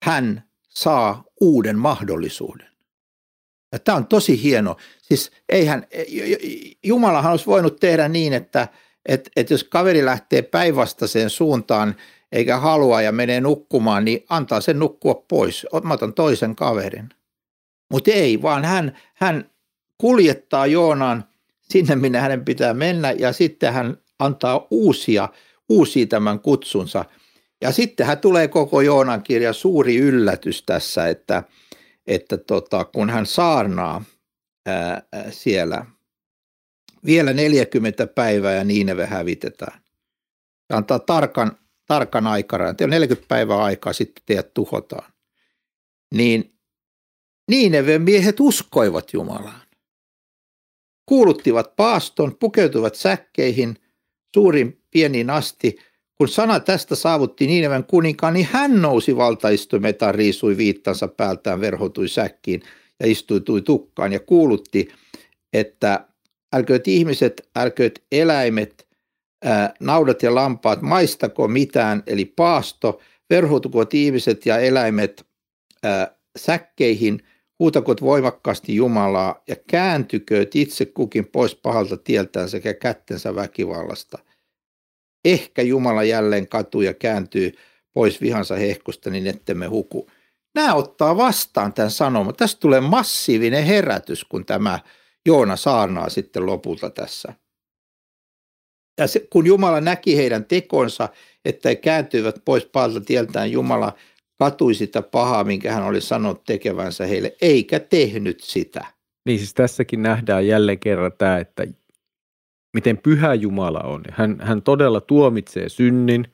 hän 0.05 0.43
saa 0.69 1.25
uuden 1.41 1.79
mahdollisuuden. 1.79 2.70
Ja 3.73 3.79
tämä 3.79 3.97
on 3.97 4.07
tosi 4.07 4.43
hieno. 4.43 4.77
Siis 5.03 5.31
eihän, 5.49 5.87
Jumalahan 6.83 7.31
olisi 7.31 7.47
voinut 7.47 7.81
tehdä 7.81 8.09
niin, 8.09 8.33
että, 8.33 8.69
että, 9.07 9.31
että 9.37 9.55
jos 9.55 9.65
kaveri 9.65 10.05
lähtee 10.05 10.43
päinvastaiseen 10.43 11.31
suuntaan 11.31 11.95
eikä 12.33 12.59
halua 12.59 13.03
ja 13.03 13.13
menee 13.13 13.41
nukkumaan, 13.41 14.05
niin 14.05 14.25
antaa 14.29 14.61
sen 14.61 14.79
nukkua 14.79 15.25
pois. 15.29 15.67
Mä 15.83 15.95
otan 15.95 16.15
toisen 16.15 16.57
kaverin. 16.57 17.09
Mutta 17.91 18.11
ei, 18.11 18.43
vaan 18.43 18.65
hän, 18.65 18.97
hän 19.15 19.51
kuljettaa 19.99 20.67
Joonaan 20.67 21.25
sinne, 21.61 21.97
minne 21.97 22.19
hänen 22.19 22.45
pitää 22.45 22.75
mennä 22.75 23.13
ja 23.13 23.33
sitten 23.33 23.73
hän 23.73 23.97
antaa 24.19 24.67
uusia 24.71 25.29
uusii 25.69 26.07
tämän 26.07 26.41
kutsunsa. 26.41 27.05
Ja 27.61 27.73
sittenhän 27.73 28.19
tulee 28.19 28.49
koko 28.49 28.81
Joonan 28.81 29.23
kirja 29.23 29.53
suuri 29.53 29.97
yllätys 29.97 30.63
tässä, 30.63 31.09
että, 31.09 31.43
että 32.11 32.37
tota, 32.37 32.85
kun 32.85 33.11
hän 33.11 33.27
saarnaa 33.27 34.05
ää, 34.67 35.03
siellä 35.31 35.87
vielä 37.05 37.33
40 37.33 38.07
päivää 38.07 38.55
ja 38.55 38.65
Niineve 38.65 39.07
hävitetään. 39.07 39.81
Ja 40.71 40.77
antaa 40.77 40.99
tarkan, 40.99 41.59
tarkan 41.87 42.27
aikarajan. 42.27 42.77
Teillä 42.77 42.93
on 42.93 43.01
40 43.01 43.29
päivää 43.29 43.59
aikaa, 43.59 43.93
sitten 43.93 44.23
teidät 44.27 44.55
tuhotaan. 44.55 45.13
Niin 46.15 46.59
Niineven 47.49 48.03
miehet 48.03 48.41
uskoivat 48.41 49.13
Jumalaan. 49.13 49.67
Kuuluttivat 51.07 51.77
paaston, 51.77 52.37
pukeutuivat 52.37 52.95
säkkeihin– 52.95 53.77
suurin 54.35 54.83
pieniin 54.91 55.31
asti. 55.31 55.79
Kun 56.21 56.29
sana 56.29 56.61
tästä 56.61 56.95
saavutti 56.95 57.47
Niinevän 57.47 57.85
kuninkaan, 57.85 58.35
niin 58.35 58.49
hän 58.53 58.83
nousi 58.83 59.17
valtaistumetaan, 59.17 60.15
riisui 60.15 60.57
viittansa 60.57 61.09
päältään, 61.09 61.61
verhotui 61.61 62.09
säkkiin 62.09 62.63
ja 63.01 63.07
istuitui 63.07 63.63
tukkaan 63.63 64.13
ja 64.13 64.21
kuulutti, 64.21 64.89
että 65.53 66.05
älkööt 66.53 66.89
ihmiset, 66.89 67.49
älkööt 67.57 68.03
eläimet, 68.13 68.87
ää, 69.45 69.75
naudat 69.81 70.23
ja 70.23 70.35
lampaat, 70.35 70.83
maistako 70.83 71.49
mitään, 71.49 72.03
eli 72.07 72.25
paasto, 72.25 73.01
verhotukoot 73.31 73.95
ihmiset 73.95 74.47
ja 74.47 74.59
eläimet 74.59 75.27
ää, 75.83 76.15
säkkeihin, 76.39 77.21
huutakot 77.59 78.03
voimakkaasti 78.03 78.75
Jumalaa 78.75 79.43
ja 79.49 79.57
kääntykööt 79.67 80.57
itse 80.57 80.87
kukin 80.87 81.27
pois 81.27 81.55
pahalta 81.55 81.97
tieltään 81.97 82.49
sekä 82.49 82.75
kättensä 82.75 83.35
väkivallasta. 83.35 84.19
Ehkä 85.25 85.63
Jumala 85.63 86.05
jälleen 86.05 86.49
katuu 86.49 86.81
ja 86.81 86.95
kääntyy 86.95 87.53
pois 87.93 88.21
vihansa 88.21 88.57
hehkusta, 88.57 89.11
niin 89.11 89.27
ettemme 89.27 89.67
huku. 89.67 90.11
Nämä 90.55 90.75
ottaa 90.75 91.17
vastaan 91.17 91.73
tämän 91.73 91.91
sanoman. 91.91 92.35
Tästä 92.35 92.61
tulee 92.61 92.81
massiivinen 92.81 93.65
herätys, 93.65 94.25
kun 94.25 94.47
tämä 94.47 94.79
Joona 95.27 95.57
saarnaa 95.57 96.09
sitten 96.09 96.47
lopulta 96.47 96.91
tässä. 96.91 97.35
Ja 98.99 99.07
se, 99.07 99.27
kun 99.31 99.47
Jumala 99.47 99.81
näki 99.81 100.17
heidän 100.17 100.45
tekonsa, 100.45 101.09
että 101.45 101.69
he 101.69 101.77
kääntyivät 101.77 102.37
pois 102.45 102.65
pahalta 102.65 103.01
tieltään, 103.01 103.53
Jumala 103.53 103.93
katui 104.39 104.75
sitä 104.75 105.03
pahaa, 105.03 105.45
minkä 105.45 105.73
hän 105.73 105.85
oli 105.85 106.01
sanonut 106.01 106.45
tekevänsä 106.45 107.07
heille, 107.07 107.37
eikä 107.41 107.81
tehnyt 107.81 108.41
sitä. 108.41 108.85
Niin 109.27 109.39
siis 109.39 109.55
tässäkin 109.55 110.03
nähdään 110.03 110.47
jälleen 110.47 110.79
kerran 110.79 111.13
tämä, 111.19 111.39
että 111.39 111.67
miten 112.75 112.99
pyhä 112.99 113.35
Jumala 113.35 113.81
on. 113.81 114.03
Hän, 114.11 114.37
hän 114.41 114.63
todella 114.63 115.01
tuomitsee 115.01 115.69
synnin. 115.69 116.27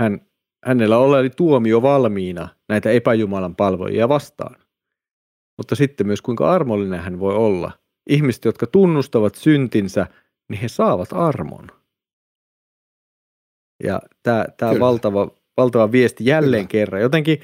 Hän, 0.00 0.20
hänellä 0.64 0.98
oli 0.98 1.30
tuomio 1.30 1.82
valmiina 1.82 2.48
näitä 2.68 2.90
epäjumalan 2.90 3.56
palvojia 3.56 4.08
vastaan. 4.08 4.56
Mutta 5.58 5.74
sitten 5.74 6.06
myös 6.06 6.22
kuinka 6.22 6.50
armollinen 6.50 7.00
hän 7.00 7.20
voi 7.20 7.34
olla. 7.34 7.72
Ihmiset, 8.10 8.44
jotka 8.44 8.66
tunnustavat 8.66 9.34
syntinsä, 9.34 10.06
niin 10.48 10.60
he 10.60 10.68
saavat 10.68 11.12
armon. 11.12 11.66
Ja 13.84 14.00
tämä, 14.22 14.44
tämä 14.56 14.80
valtava, 14.80 15.30
valtava 15.56 15.92
viesti 15.92 16.26
jälleen 16.26 16.68
Kyllä. 16.68 16.70
kerran. 16.70 17.02
Jotenkin 17.02 17.40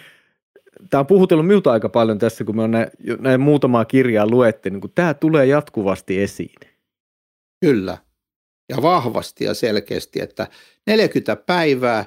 tämä 0.90 1.01
on 1.01 1.07
puhutellut 1.07 1.47
minulta 1.47 1.73
aika 1.73 1.88
paljon 1.88 2.19
tässä, 2.19 2.45
kun 2.45 2.57
me 2.57 2.62
on 2.62 2.71
näin, 2.71 2.87
näin 3.19 3.40
muutamaa 3.40 3.85
kirjaa 3.85 4.27
luettu, 4.27 4.69
niin 4.69 4.92
tämä 4.95 5.14
tulee 5.14 5.47
jatkuvasti 5.47 6.23
esiin. 6.23 6.76
Kyllä. 7.61 7.99
Ja 8.69 8.83
vahvasti 8.83 9.45
ja 9.45 9.55
selkeästi, 9.55 10.21
että 10.21 10.49
40 10.87 11.37
päivää, 11.37 12.05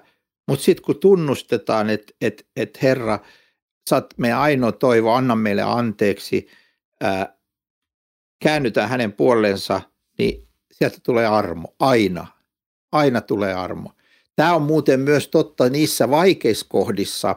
mutta 0.48 0.66
sitten 0.66 0.86
kun 0.86 1.00
tunnustetaan, 1.00 1.90
että 1.90 2.14
et, 2.22 2.48
et 2.56 2.82
Herra, 2.82 3.20
sä 3.90 3.96
oot 3.96 4.14
meidän 4.18 4.40
ainoa 4.40 4.72
toivo, 4.72 5.14
anna 5.14 5.36
meille 5.36 5.62
anteeksi, 5.62 6.48
ää, 7.02 7.38
käännytään 8.44 8.90
hänen 8.90 9.14
puolensa, 9.14 9.82
niin 10.18 10.48
sieltä 10.72 10.98
tulee 11.04 11.28
armo, 11.28 11.76
aina. 11.80 12.28
Aina 12.92 13.22
tulee 13.22 13.54
armo. 13.54 13.92
Tämä 14.36 14.56
on 14.56 14.62
muuten 14.62 15.00
myös 15.00 15.28
totta 15.28 15.70
niissä 15.70 16.10
vaikeissa 16.10 16.66
kohdissa 16.70 17.36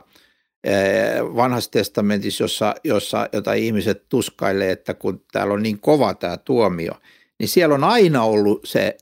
vanhassa 1.36 1.70
testamentissa, 1.70 2.44
jossa, 2.44 2.74
jossa, 2.84 3.28
jota 3.32 3.52
ihmiset 3.52 4.08
tuskailee, 4.08 4.70
että 4.70 4.94
kun 4.94 5.24
täällä 5.32 5.54
on 5.54 5.62
niin 5.62 5.80
kova 5.80 6.14
tämä 6.14 6.36
tuomio, 6.36 6.92
niin 7.38 7.48
siellä 7.48 7.74
on 7.74 7.84
aina 7.84 8.22
ollut 8.22 8.60
se 8.64 8.96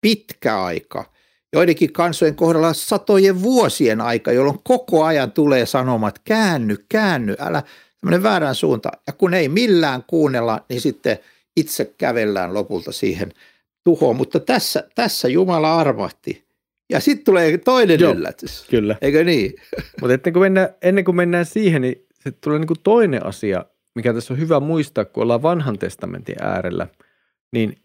pitkä 0.00 0.62
aika, 0.62 1.12
joidenkin 1.52 1.92
kansojen 1.92 2.34
kohdalla 2.34 2.72
satojen 2.72 3.42
vuosien 3.42 4.00
aika, 4.00 4.32
jolloin 4.32 4.58
koko 4.64 5.04
ajan 5.04 5.32
tulee 5.32 5.66
sanomat, 5.66 6.18
käänny, 6.24 6.76
käänny, 6.88 7.34
älä 7.38 7.62
tämmöinen 8.00 8.22
väärän 8.22 8.54
suunta. 8.54 8.90
Ja 9.06 9.12
kun 9.12 9.34
ei 9.34 9.48
millään 9.48 10.04
kuunnella, 10.06 10.64
niin 10.68 10.80
sitten 10.80 11.18
itse 11.56 11.94
kävellään 11.98 12.54
lopulta 12.54 12.92
siihen 12.92 13.32
tuhoon. 13.84 14.16
Mutta 14.16 14.40
tässä, 14.40 14.88
tässä 14.94 15.28
Jumala 15.28 15.78
arvahti. 15.78 16.44
Ja 16.90 17.00
sitten 17.00 17.24
tulee 17.24 17.58
toinen 17.58 18.00
Joo, 18.00 18.12
yllätys. 18.12 18.66
Kyllä. 18.70 18.96
Eikö 19.00 19.24
niin? 19.24 19.54
Mutta 20.00 20.14
ennen, 20.14 20.32
kuin 20.32 20.42
mennään, 20.42 20.68
ennen 20.82 21.04
kuin 21.04 21.16
mennään 21.16 21.46
siihen, 21.46 21.82
niin 21.82 22.06
se 22.24 22.30
tulee 22.30 22.58
niin 22.58 22.66
kuin 22.66 22.80
toinen 22.82 23.26
asia, 23.26 23.64
mikä 23.94 24.14
tässä 24.14 24.34
on 24.34 24.40
hyvä 24.40 24.60
muistaa, 24.60 25.04
kun 25.04 25.22
ollaan 25.22 25.42
vanhan 25.42 25.78
testamentin 25.78 26.36
äärellä, 26.40 26.86
niin 27.52 27.82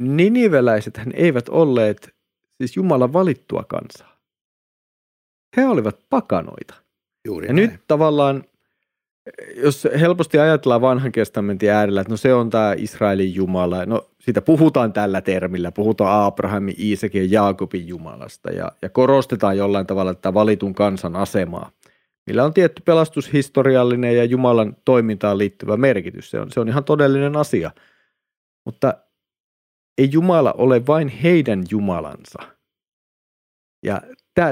Niniveläisethän 0.00 1.12
eivät 1.14 1.48
olleet 1.48 2.14
siis 2.60 2.76
Jumalan 2.76 3.12
valittua 3.12 3.64
kansaa. 3.68 4.16
He 5.56 5.66
olivat 5.66 5.98
pakanoita. 6.10 6.74
Juuri 7.24 7.46
ja 7.46 7.52
näin. 7.52 7.70
nyt 7.70 7.80
tavallaan, 7.86 8.44
jos 9.56 9.88
helposti 10.00 10.38
ajatellaan 10.38 10.80
vanhan 10.80 11.12
testamentin 11.12 11.70
äärellä, 11.70 12.00
että 12.00 12.12
no 12.12 12.16
se 12.16 12.34
on 12.34 12.50
tämä 12.50 12.74
Israelin 12.78 13.34
Jumala, 13.34 13.86
no 13.86 14.10
siitä 14.20 14.42
puhutaan 14.42 14.92
tällä 14.92 15.20
termillä, 15.20 15.72
puhutaan 15.72 16.26
Abrahamin, 16.26 16.74
Iisakin 16.78 17.22
ja 17.22 17.28
Jaakobin 17.30 17.88
Jumalasta 17.88 18.50
ja, 18.50 18.72
ja 18.82 18.88
korostetaan 18.88 19.56
jollain 19.56 19.86
tavalla 19.86 20.14
tätä 20.14 20.34
valitun 20.34 20.74
kansan 20.74 21.16
asemaa, 21.16 21.70
millä 22.26 22.44
on 22.44 22.54
tietty 22.54 22.82
pelastushistoriallinen 22.84 24.16
ja 24.16 24.24
Jumalan 24.24 24.76
toimintaan 24.84 25.38
liittyvä 25.38 25.76
merkitys. 25.76 26.30
Se 26.30 26.40
on, 26.40 26.50
se 26.50 26.60
on 26.60 26.68
ihan 26.68 26.84
todellinen 26.84 27.36
asia. 27.36 27.70
Mutta 28.64 28.94
ei 30.00 30.08
Jumala 30.12 30.54
ole 30.58 30.86
vain 30.86 31.08
heidän 31.08 31.62
Jumalansa. 31.70 32.38
Ja 33.82 34.00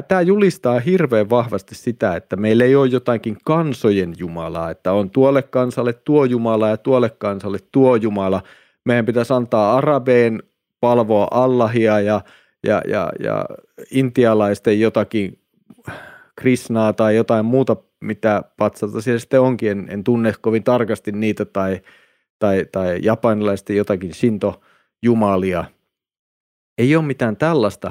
tämä 0.08 0.20
julistaa 0.20 0.80
hirveän 0.80 1.30
vahvasti 1.30 1.74
sitä, 1.74 2.16
että 2.16 2.36
meillä 2.36 2.64
ei 2.64 2.76
ole 2.76 2.86
jotakin 2.86 3.36
kansojen 3.44 4.14
Jumalaa, 4.18 4.70
että 4.70 4.92
on 4.92 5.10
tuolle 5.10 5.42
kansalle 5.42 5.92
tuo 5.92 6.24
Jumala 6.24 6.68
ja 6.68 6.76
tuolle 6.76 7.10
kansalle 7.10 7.58
tuo 7.72 7.96
Jumala. 7.96 8.42
Meidän 8.84 9.06
pitäisi 9.06 9.32
antaa 9.32 9.76
arabeen 9.76 10.42
palvoa 10.80 11.28
Allahia 11.30 12.00
ja, 12.00 12.20
ja, 12.66 12.82
ja, 12.88 13.12
ja 13.20 13.44
intialaisten 13.90 14.80
jotakin 14.80 15.38
Krisnaa 16.36 16.92
tai 16.92 17.16
jotain 17.16 17.44
muuta, 17.44 17.76
mitä 18.00 18.42
patsalta 18.56 19.00
siellä 19.00 19.18
sitten 19.18 19.40
onkin. 19.40 19.70
En, 19.70 19.86
en 19.90 20.04
tunne 20.04 20.32
kovin 20.40 20.64
tarkasti 20.64 21.12
niitä 21.12 21.44
tai, 21.44 21.80
tai, 22.38 22.66
tai 22.72 22.98
japanilaisten 23.02 23.76
jotakin 23.76 24.14
Shinto– 24.14 24.60
jumalia. 25.02 25.64
Ei 26.78 26.96
ole 26.96 27.04
mitään 27.04 27.36
tällaista, 27.36 27.90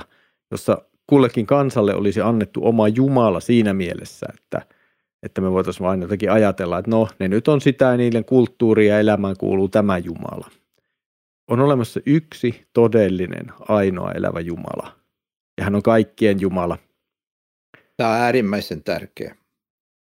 jossa 0.52 0.82
kullekin 1.08 1.46
kansalle 1.46 1.96
olisi 1.96 2.22
annettu 2.22 2.60
oma 2.64 2.88
Jumala 2.88 3.40
siinä 3.40 3.74
mielessä, 3.74 4.28
että, 4.34 4.62
että 5.24 5.42
me 5.42 5.52
voitaisiin 5.52 5.86
vain 5.86 6.02
jotenkin 6.02 6.32
ajatella, 6.32 6.80
että 6.80 6.92
no, 6.92 7.08
ne 7.20 7.28
nyt 7.28 7.48
on 7.48 7.62
sitä 7.62 7.86
ja 7.86 7.98
niiden 7.98 8.26
kulttuuri 8.26 8.88
ja 8.88 9.00
elämään 9.00 9.36
kuuluu 9.38 9.70
tämä 9.70 9.98
Jumala. 9.98 10.50
On 11.48 11.60
olemassa 11.60 12.00
yksi 12.06 12.68
todellinen, 12.74 13.52
ainoa 13.60 14.12
elävä 14.12 14.40
Jumala. 14.40 14.96
Ja 15.58 15.64
hän 15.64 15.76
on 15.76 15.84
kaikkien 15.84 16.42
Jumala. 16.42 16.78
Tämä 17.98 18.10
on 18.10 18.16
äärimmäisen 18.16 18.84
tärkeä. 18.84 19.36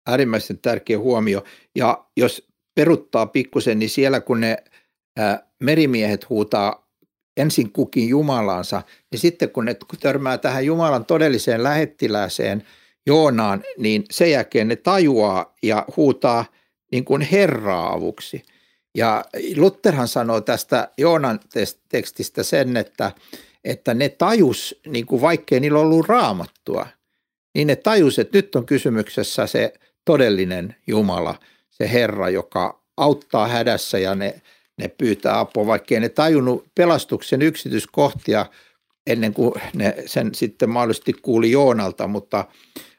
Äärimmäisen 0.07 0.59
tärkeä 0.59 0.99
huomio. 0.99 1.45
Ja 1.75 2.07
jos 2.17 2.49
peruttaa 2.75 3.27
pikkusen, 3.27 3.79
niin 3.79 3.91
siellä 3.91 4.21
kun 4.21 4.41
ne 4.41 4.57
ää, 5.17 5.49
merimiehet 5.61 6.29
huutaa 6.29 6.84
ensin 7.37 7.73
kukin 7.73 8.09
Jumalansa, 8.09 8.83
niin 9.11 9.21
sitten 9.21 9.51
kun 9.51 9.65
ne 9.65 9.77
törmää 10.01 10.39
tähän 10.39 10.67
Jumalan 10.67 11.05
todelliseen 11.05 11.63
lähettiläseen 11.63 12.65
Joonaan, 13.07 13.65
niin 13.79 14.05
sen 14.11 14.31
jälkeen 14.31 14.69
ne 14.69 14.77
tajuaa 14.77 15.55
ja 15.63 15.85
huutaa 15.97 16.45
niin 16.93 17.05
kuin 17.05 17.23
Herraa 17.23 17.93
avuksi. 17.93 18.43
Ja 18.95 19.25
Lutherhan 19.57 20.09
sanoo 20.09 20.41
tästä 20.41 20.89
Joonan 20.99 21.41
tekstistä 21.89 22.43
sen, 22.43 22.77
että, 22.77 23.13
että 23.65 23.95
ne 23.95 24.09
tajus, 24.09 24.81
niin 24.87 25.07
kuin 25.07 25.21
vaikkei 25.21 25.61
niillä 25.61 25.79
ollut 25.79 26.09
raamattua, 26.09 26.87
niin 27.55 27.67
ne 27.67 27.77
tajus, 27.77 28.19
että 28.19 28.39
nyt 28.39 28.55
on 28.55 28.67
kysymyksessä 28.67 29.47
se 29.47 29.73
todellinen 30.05 30.77
Jumala, 30.87 31.35
se 31.71 31.93
Herra, 31.93 32.31
joka 32.31 32.83
auttaa 32.97 33.49
hädässä 33.49 33.99
ja 33.99 34.15
ne 34.15 34.43
ne 34.79 34.89
pyytää 34.89 35.39
apua, 35.39 35.67
vaikkei 35.67 36.01
ne 36.01 36.09
tajunnut 36.09 36.67
pelastuksen 36.75 37.43
yksityiskohtia 37.43 38.47
ennen 39.07 39.35
kuin 39.35 39.55
ne 39.75 39.95
sen 40.07 40.35
sitten 40.35 40.71
mahdollisesti 40.71 41.13
kuuli 41.13 41.51
Joonalta, 41.51 42.07
mutta, 42.07 42.45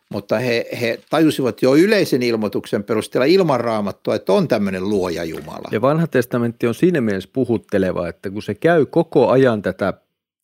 mutta 0.09 0.39
he, 0.39 0.65
he 0.81 0.99
tajusivat 1.09 1.61
jo 1.61 1.75
yleisen 1.75 2.23
ilmoituksen 2.23 2.83
perusteella 2.83 3.25
ilman 3.25 3.59
raamattua, 3.59 4.15
että 4.15 4.33
on 4.33 4.47
tämmöinen 4.47 4.89
luoja 4.89 5.23
Jumala. 5.23 5.69
Ja 5.71 5.81
vanha 5.81 6.07
testamentti 6.07 6.67
on 6.67 6.75
siinä 6.75 7.01
mielessä 7.01 7.29
puhutteleva, 7.33 8.07
että 8.07 8.29
kun 8.29 8.41
se 8.41 8.55
käy 8.55 8.85
koko 8.85 9.29
ajan 9.29 9.61
tätä 9.61 9.93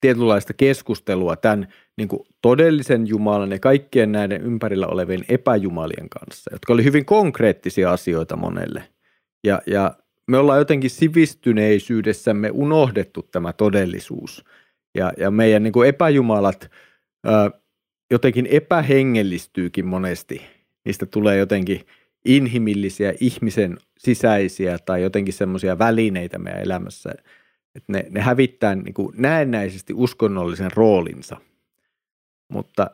tietynlaista 0.01 0.53
keskustelua 0.53 1.35
tämän 1.35 1.67
niin 1.97 2.07
kuin 2.07 2.27
todellisen 2.41 3.07
Jumalan 3.07 3.51
ja 3.51 3.59
kaikkien 3.59 4.11
näiden 4.11 4.41
ympärillä 4.41 4.87
olevien 4.87 5.25
epäjumalien 5.29 6.09
kanssa, 6.09 6.51
jotka 6.53 6.73
oli 6.73 6.83
hyvin 6.83 7.05
konkreettisia 7.05 7.91
asioita 7.91 8.35
monelle. 8.35 8.83
Ja, 9.43 9.61
ja 9.67 9.95
me 10.31 10.37
ollaan 10.37 10.59
jotenkin 10.59 10.89
sivistyneisyydessämme 10.89 12.51
unohdettu 12.51 13.27
tämä 13.31 13.53
todellisuus. 13.53 14.45
Ja, 14.95 15.11
ja 15.17 15.31
meidän 15.31 15.63
niin 15.63 15.73
kuin 15.73 15.89
epäjumalat 15.89 16.71
ää, 17.23 17.51
jotenkin 18.11 18.45
epähengellistyykin 18.45 19.85
monesti. 19.85 20.41
Niistä 20.85 21.05
tulee 21.05 21.37
jotenkin 21.37 21.85
inhimillisiä, 22.25 23.13
ihmisen 23.19 23.77
sisäisiä 23.97 24.77
tai 24.79 25.01
jotenkin 25.01 25.33
semmoisia 25.33 25.79
välineitä 25.79 26.39
meidän 26.39 26.61
elämässä. 26.61 27.11
Että 27.75 27.93
ne, 27.93 28.05
ne 28.09 28.21
hävittää 28.21 28.75
niin 28.75 28.93
kuin 28.93 29.13
näennäisesti 29.17 29.93
uskonnollisen 29.93 30.71
roolinsa. 30.75 31.37
Mutta, 32.49 32.91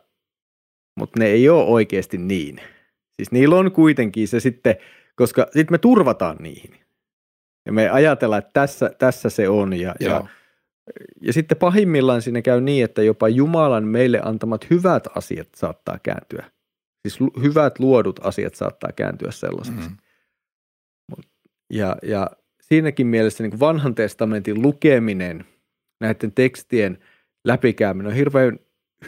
mutta 0.96 1.20
ne 1.20 1.26
ei 1.26 1.50
ole 1.50 1.64
oikeasti 1.64 2.18
niin. 2.18 2.62
Siis 3.16 3.32
niillä 3.32 3.56
on 3.56 3.72
kuitenkin 3.72 4.28
se 4.28 4.40
sitten, 4.40 4.76
koska 5.16 5.44
sitten 5.44 5.74
me 5.74 5.78
turvataan 5.78 6.38
niihin. 6.40 6.87
Ja 7.68 7.74
me 7.74 7.90
ajatellaan, 7.90 8.40
että 8.40 8.52
tässä, 8.54 8.92
tässä 8.98 9.30
se 9.30 9.50
on. 9.50 9.74
Ja, 9.74 9.96
ja, 10.00 10.26
ja 11.22 11.34
sitten 11.34 11.58
pahimmillaan 11.58 12.22
siinä 12.22 12.42
käy 12.42 12.62
niin, 12.62 12.86
että 12.86 13.04
jopa 13.04 13.30
Jumalan 13.30 13.88
meille 13.88 14.22
antamat 14.24 14.70
hyvät 14.70 15.08
asiat 15.16 15.48
saattaa 15.56 16.00
kääntyä. 16.04 16.52
Siis 17.08 17.20
hyvät 17.42 17.80
luodut 17.80 18.20
asiat 18.24 18.56
saattaa 18.56 18.90
kääntyä 18.96 19.32
sellaiseksi. 19.32 19.90
Mm-hmm. 19.90 19.98
Ja, 21.74 21.96
ja 22.04 22.30
siinäkin 22.62 23.08
mielessä 23.08 23.44
niin 23.44 23.60
vanhan 23.60 23.96
testamentin 23.96 24.62
lukeminen, 24.62 25.46
näiden 26.00 26.32
tekstien 26.32 26.98
läpikäyminen 27.46 28.08
on 28.08 28.18
hirveän 28.18 28.60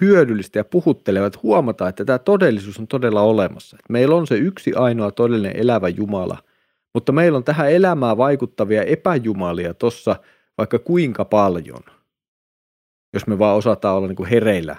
hyödyllistä 0.02 0.60
ja 0.60 0.64
puhuttelevat 0.64 1.44
huomata, 1.44 1.88
että 1.88 2.06
tämä 2.06 2.20
todellisuus 2.20 2.80
on 2.80 2.88
todella 2.88 3.22
olemassa. 3.22 3.78
Että 3.80 3.94
meillä 3.94 4.16
on 4.16 4.28
se 4.28 4.36
yksi 4.36 4.74
ainoa 4.74 5.12
todellinen 5.12 5.56
elävä 5.56 5.90
Jumala, 5.90 6.38
mutta 6.94 7.12
meillä 7.12 7.38
on 7.38 7.44
tähän 7.44 7.72
elämään 7.72 8.18
vaikuttavia 8.18 8.84
epäjumalia 8.84 9.74
tuossa 9.74 10.16
vaikka 10.58 10.80
kuinka 10.80 11.26
paljon, 11.26 11.84
jos 13.14 13.28
me 13.28 13.40
vaan 13.40 13.58
osataan 13.58 13.96
olla 13.96 14.08
niin 14.08 14.16
kuin 14.16 14.30
hereillä 14.30 14.76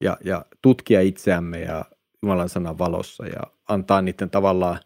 ja, 0.00 0.16
ja 0.24 0.44
tutkia 0.62 1.00
itseämme 1.00 1.60
ja 1.60 1.84
Jumalan 2.22 2.48
sanan 2.48 2.78
valossa 2.78 3.26
ja 3.26 3.42
antaa 3.68 4.02
niiden 4.02 4.30
tavallaan, 4.30 4.78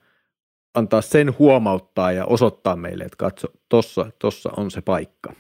antaa 0.75 1.03
sen 1.03 1.39
huomauttaa 1.39 2.13
ja 2.13 2.25
osoittaa 2.25 2.77
meille, 2.77 3.05
että 3.05 3.17
katso, 3.17 3.49
tossa, 3.69 4.11
tossa 4.19 4.51
on 4.57 4.71
se 4.71 4.81
paikka. 4.81 5.33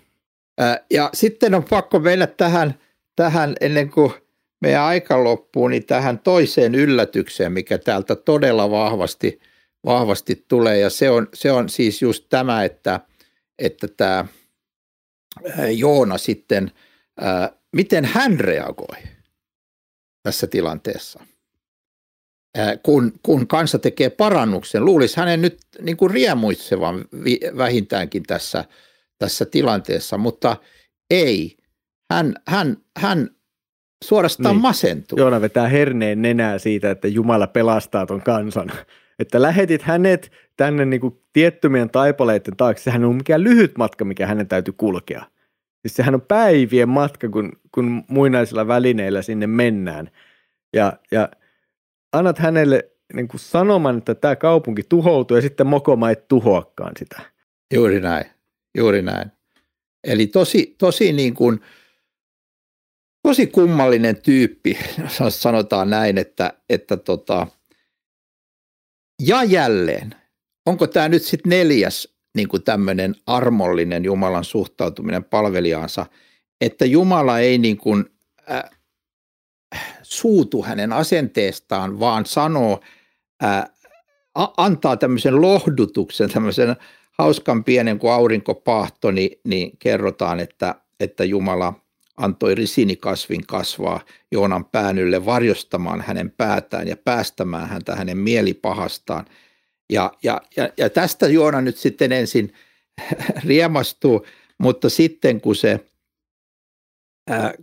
Ja 0.91 1.11
sitten 1.15 1.55
on 1.55 1.65
pakko 1.65 1.99
mennä 1.99 2.27
tähän, 2.27 2.75
tähän 3.17 3.55
ennen 3.61 3.91
kuin 3.91 4.13
meidän 4.61 4.83
aika 4.83 5.25
loppuu, 5.25 5.69
niin 5.69 5.87
tähän 5.87 6.19
toiseen 6.19 6.75
yllätykseen, 6.75 7.53
mikä 7.53 7.79
täältä 7.79 8.17
todella 8.17 8.71
vahvasti, 8.71 9.41
vahvasti 9.87 10.45
tulee. 10.49 10.79
Ja 10.79 10.91
se 10.91 11.11
on, 11.11 11.29
se 11.35 11.53
on 11.53 11.69
siis 11.69 12.03
just 12.03 12.27
tämä, 12.29 12.65
että, 12.65 13.01
että 13.59 13.89
tämä 13.89 14.27
Joona 15.77 16.19
sitten, 16.19 16.71
miten 17.77 18.05
hän 18.05 18.41
reagoi 18.41 18.97
tässä 20.23 20.47
tilanteessa. 20.47 21.21
Kun, 22.83 23.13
kun 23.23 23.47
kansa 23.47 23.79
tekee 23.79 24.11
parannuksen, 24.11 24.85
luulisi 24.85 25.17
hänen 25.17 25.43
nyt 25.43 25.59
niin 25.83 25.97
kuin 25.97 26.11
riemuitsevan 26.11 27.05
vähintäänkin 27.57 28.23
tässä, 28.23 28.65
tässä 29.19 29.45
tilanteessa, 29.45 30.19
mutta 30.19 30.57
ei. 31.11 31.57
Hän, 32.13 32.35
hän, 32.47 32.77
hän 32.99 33.31
suorastaan 34.05 34.55
niin. 34.55 34.63
masentuu. 34.63 35.19
Joona 35.19 35.41
vetää 35.41 35.69
herneen 35.69 36.23
nenää 36.23 36.59
siitä, 36.59 36.91
että 36.91 37.09
Jumala 37.09 37.47
pelastaa 37.47 38.07
ton 38.07 38.23
kansan. 38.23 38.73
Että 39.19 39.43
lähetit 39.43 39.83
hänet 39.83 40.33
tänne 40.57 40.85
niin 40.85 41.01
kuin 41.01 41.21
tiettymien 41.33 41.91
taipaleiden 41.91 42.57
taakse. 42.57 42.83
Sehän 42.83 43.05
on 43.05 43.17
mikään 43.17 43.45
lyhyt 43.45 43.79
matka, 43.79 44.05
mikä 44.05 44.27
hänen 44.27 44.49
täytyy 44.49 44.75
kulkea. 44.77 45.25
Siis 45.83 45.97
sehän 45.97 46.15
on 46.15 46.23
päivien 46.23 46.89
matka, 46.89 47.29
kun, 47.29 47.53
kun 47.73 48.05
muinaisilla 48.09 48.67
välineillä 48.67 49.23
sinne 49.23 49.47
mennään. 49.47 50.11
Ja, 50.73 50.93
ja 51.11 51.29
annat 52.13 52.39
hänelle 52.39 52.91
niin 53.15 53.29
kuin 53.29 53.41
sanoman, 53.41 53.99
että 53.99 54.15
tämä 54.15 54.37
kaupunki 54.37 54.83
tuhoutuu 54.89 55.37
ja 55.37 55.41
sitten 55.41 55.67
mokoma 55.67 56.11
ei 56.11 56.17
tuhoakaan 56.29 56.93
sitä. 56.99 57.21
Juuri 57.75 58.01
näin, 58.01 58.25
juuri 58.77 59.03
näin. 59.03 59.33
Eli 60.05 60.27
tosi, 60.27 60.75
tosi 60.79 61.13
niin 61.13 61.35
kuin, 61.35 61.61
tosi 63.23 63.47
kummallinen 63.47 64.23
tyyppi, 64.23 64.79
sanotaan 65.29 65.91
näin, 65.91 66.19
että, 66.19 66.53
että 66.71 66.97
tota, 66.97 67.47
ja 69.23 69.45
jälleen, 69.45 70.15
onko 70.67 70.87
tämä 70.87 71.09
nyt 71.09 71.23
sitten 71.23 71.51
neljäs 71.51 72.17
niin 72.37 72.49
kuin 72.49 72.63
tämmöinen 72.63 73.15
armollinen 73.27 74.05
Jumalan 74.05 74.45
suhtautuminen 74.45 75.25
palvelijaansa, 75.25 76.07
että 76.61 76.85
Jumala 76.85 77.39
ei 77.39 77.59
niin 77.59 77.77
kuin, 77.77 78.05
äh, 78.51 78.63
suutu 80.03 80.63
hänen 80.63 80.93
asenteestaan, 80.93 82.01
vaan 82.01 82.27
sanoo, 82.27 82.81
äh, 83.45 83.65
antaa 84.57 84.97
tämmöisen 84.97 85.41
lohdutuksen, 85.41 86.31
tämmöisen 86.31 86.77
hauskan 87.19 87.65
pienen 87.65 87.99
kuin 87.99 88.13
aurinkopahto, 88.13 89.11
niin, 89.11 89.41
niin 89.45 89.79
kerrotaan, 89.79 90.41
että, 90.41 90.75
että 91.01 91.25
Jumala 91.25 91.86
antoi 92.17 92.55
risinikasvin 92.55 93.47
kasvaa 93.47 94.01
Joonan 94.33 94.65
päänylle 94.65 95.25
varjostamaan 95.25 96.01
hänen 96.01 96.31
päätään 96.31 96.89
ja 96.89 96.97
päästämään 96.97 97.69
häntä 97.69 97.97
hänen 97.97 98.19
mielipahastaan. 98.19 99.25
Ja, 99.93 100.13
ja, 100.23 100.41
ja, 100.57 100.69
ja 100.77 100.91
tästä 100.91 101.29
Joona 101.29 101.61
nyt 101.61 101.77
sitten 101.77 102.13
ensin 102.13 102.53
riemastuu, 103.49 104.27
mutta 104.59 104.89
sitten 104.89 105.41
kun 105.41 105.57
se 105.57 105.81
ää, 107.31 107.55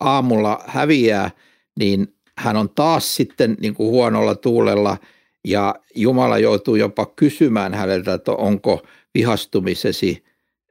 aamulla 0.00 0.64
häviää, 0.66 1.30
niin 1.78 2.14
hän 2.38 2.56
on 2.56 2.70
taas 2.70 3.16
sitten 3.16 3.56
niin 3.60 3.74
kuin 3.74 3.90
huonolla 3.90 4.34
tuulella 4.34 4.96
ja 5.44 5.74
Jumala 5.94 6.38
joutuu 6.38 6.76
jopa 6.76 7.06
kysymään 7.06 7.74
häneltä, 7.74 8.14
että 8.14 8.32
onko 8.32 8.86
vihastumisesi 9.14 10.24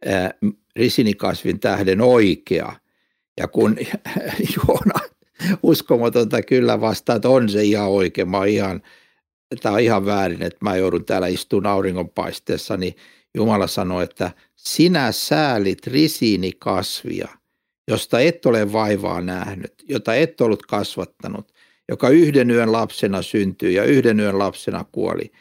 ää, 0.06 0.34
risinikasvin 0.76 1.60
tähden 1.60 2.02
oikea. 2.02 2.74
Ja 3.38 3.48
kun 3.48 3.78
Joona 4.56 5.00
uskomatonta 5.64 6.42
kyllä 6.42 6.82
vastaa, 6.82 7.16
että 7.16 7.30
on 7.30 7.50
se 7.50 7.64
ihan 7.64 7.90
oikein, 7.90 8.30
mä 8.30 8.46
ihan, 8.46 8.82
tämä 9.62 9.76
on 9.76 9.82
ihan 9.82 10.06
väärin, 10.06 10.42
että 10.42 10.58
mä 10.62 10.76
joudun 10.76 11.06
täällä 11.06 11.28
istuun 11.28 11.66
auringonpaisteessa, 11.66 12.78
niin 12.78 12.96
Jumala 13.36 13.68
sanoi, 13.68 14.04
että 14.04 14.32
sinä 14.56 15.12
säälit 15.12 15.88
risiinikasvia, 15.88 17.28
josta 17.88 18.20
et 18.20 18.46
ole 18.46 18.72
vaivaa 18.74 19.22
nähnyt, 19.22 19.74
jota 19.90 20.16
et 20.16 20.42
ollut 20.42 20.66
kasvattanut, 20.66 21.54
joka 21.90 22.10
yhden 22.10 22.52
yön 22.52 22.72
lapsena 22.72 23.22
syntyi 23.22 23.74
ja 23.74 23.84
yhden 23.84 24.20
yön 24.20 24.40
lapsena 24.40 24.86
kuoli. 24.92 25.32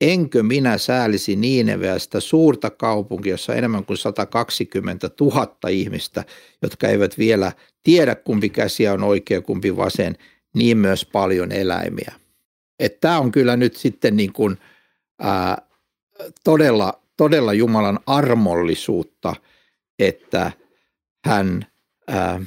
Enkö 0.00 0.42
minä 0.42 0.78
säälisi 0.78 1.36
Niineveästä 1.36 2.20
suurta 2.20 2.70
kaupunkia, 2.70 3.32
jossa 3.32 3.52
on 3.52 3.58
enemmän 3.58 3.84
kuin 3.84 3.96
120 3.96 5.10
000 5.20 5.56
ihmistä, 5.70 6.24
jotka 6.62 6.88
eivät 6.88 7.18
vielä 7.18 7.52
tiedä 7.82 8.14
kumpi 8.14 8.48
käsi 8.48 8.88
on 8.88 9.02
oikea, 9.02 9.42
kumpi 9.42 9.76
vasen, 9.76 10.16
niin 10.54 10.78
myös 10.78 11.04
paljon 11.04 11.52
eläimiä. 11.52 12.12
Tämä 13.00 13.18
on 13.18 13.32
kyllä 13.32 13.56
nyt 13.56 13.76
sitten 13.76 14.16
niin 14.16 14.32
kuin, 14.32 14.58
ää, 15.18 15.62
todella, 16.44 17.02
todella 17.16 17.52
Jumalan 17.52 18.00
armollisuutta, 18.06 19.36
että 19.98 20.52
hän 21.26 21.66
ää, 22.08 22.40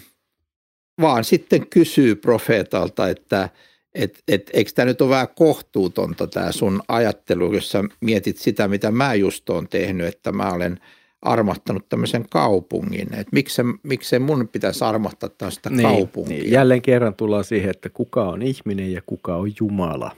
vaan 1.02 1.24
sitten 1.24 1.68
kysyy 1.68 2.16
profeetalta, 2.16 3.10
että 3.10 3.50
et, 3.96 4.24
et, 4.28 4.50
eikö 4.54 4.72
tämä 4.76 4.86
nyt 4.86 5.02
ole 5.02 5.10
vähän 5.10 5.28
kohtuutonta 5.36 6.28
tämä 6.28 6.52
sun 6.52 6.82
ajattelu, 6.88 7.54
jos 7.54 7.72
sä 7.72 7.84
mietit 8.02 8.38
sitä, 8.38 8.68
mitä 8.68 8.92
mä 8.92 9.14
just 9.14 9.50
oon 9.50 9.68
tehnyt, 9.68 10.08
että 10.08 10.32
mä 10.32 10.54
olen 10.54 10.80
armahtanut 11.22 11.90
tämmöisen 11.90 12.26
kaupungin. 12.30 13.14
Että 13.14 13.30
miksi, 13.32 13.62
miksi 13.84 14.20
mun 14.20 14.48
pitäisi 14.48 14.84
armahtaa 14.84 15.30
tästä 15.30 15.70
niin, 15.70 15.82
kaupunkia? 15.82 16.38
Niin. 16.38 16.52
Jälleen 16.52 16.82
kerran 16.82 17.16
tullaan 17.16 17.44
siihen, 17.44 17.70
että 17.70 17.90
kuka 17.90 18.30
on 18.30 18.42
ihminen 18.42 18.94
ja 18.94 19.02
kuka 19.06 19.36
on 19.36 19.54
Jumala. 19.60 20.16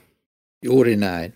Juuri 0.66 0.96
näin. 0.96 1.34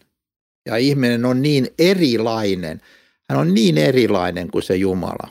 Ja 0.66 0.78
ihminen 0.78 1.26
on 1.26 1.42
niin 1.42 1.68
erilainen. 1.80 2.82
Hän 3.30 3.40
on 3.40 3.54
niin 3.54 3.78
erilainen 3.78 4.52
kuin 4.52 4.64
se 4.64 4.76
Jumala, 4.76 5.30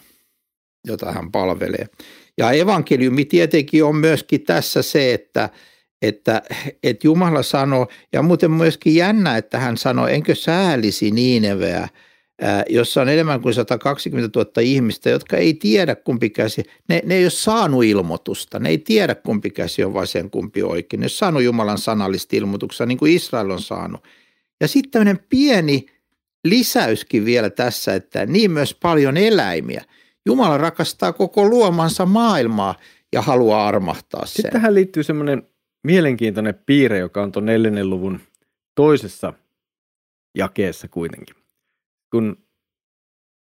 jota 0.87 1.13
hän 1.13 1.33
palvelee. 1.33 1.87
Ja 2.39 2.53
evankeliumi 2.53 3.25
tietenkin 3.25 3.85
on 3.85 3.97
myöskin 3.97 4.41
tässä 4.41 4.83
se, 4.83 5.15
että, 5.15 5.51
että, 6.09 6.43
että 6.83 7.07
Jumala 7.07 7.43
sanoo, 7.43 7.89
ja 8.13 8.23
muuten 8.23 8.51
myöskin 8.51 8.95
jännä, 8.95 9.37
että 9.37 9.59
hän 9.59 9.77
sanoi, 9.77 10.15
enkö 10.15 10.35
säälisi 10.35 11.11
Niineveä, 11.11 11.89
jossa 12.69 13.03
on 13.03 13.09
enemmän 13.09 13.41
kuin 13.41 13.55
120 13.55 14.39
000 14.39 14.51
ihmistä, 14.61 15.11
jotka 15.11 15.37
ei 15.37 15.55
tiedä 15.55 15.95
kumpi 15.95 16.31
käsi, 16.31 16.63
ne, 16.89 17.03
ne 17.05 17.15
ei 17.15 17.25
ole 17.25 17.31
saanut 17.31 17.85
ilmoitusta, 17.85 18.59
ne 18.59 18.69
ei 18.69 18.79
tiedä 18.79 19.15
kumpi 19.15 19.51
käsi 19.51 19.85
on 19.85 19.95
vasen, 19.95 20.31
kumpi 20.31 20.63
oikein, 20.63 21.01
ne 21.01 21.05
ei 21.05 21.07
ole 21.07 21.11
saanut 21.11 21.43
Jumalan 21.43 21.79
sanallista 21.79 22.37
ilmoituksesta 22.37 22.87
niin 22.87 22.99
kuin 22.99 23.13
Israel 23.13 23.51
on 23.51 23.63
saanut. 23.63 24.05
Ja 24.61 24.69
sitten 24.69 24.91
tämmöinen 24.91 25.25
pieni 25.29 25.87
lisäyskin 26.45 27.25
vielä 27.25 27.51
tässä, 27.51 27.95
että 27.95 28.27
niin 28.27 28.51
myös 28.51 28.75
paljon 28.75 29.17
eläimiä. 29.17 29.85
Jumala 30.27 30.59
rakastaa 30.59 31.13
koko 31.13 31.49
luomansa 31.49 32.07
maailmaa 32.07 32.75
ja 33.13 33.23
haluaa 33.23 33.67
armahtaa 33.69 34.27
sen. 34.27 34.35
Sitten 34.35 34.53
tähän 34.53 34.75
liittyy 34.75 35.03
semmoinen 35.03 35.43
mielenkiintoinen 35.85 36.59
piirre, 36.67 36.99
joka 36.99 37.23
on 37.23 37.33
tuon 37.33 37.47
neljännen 37.47 37.91
luvun 37.91 38.21
toisessa 38.75 39.33
jakeessa 40.35 40.89
kuitenkin. 40.89 41.37
Kun 42.11 42.37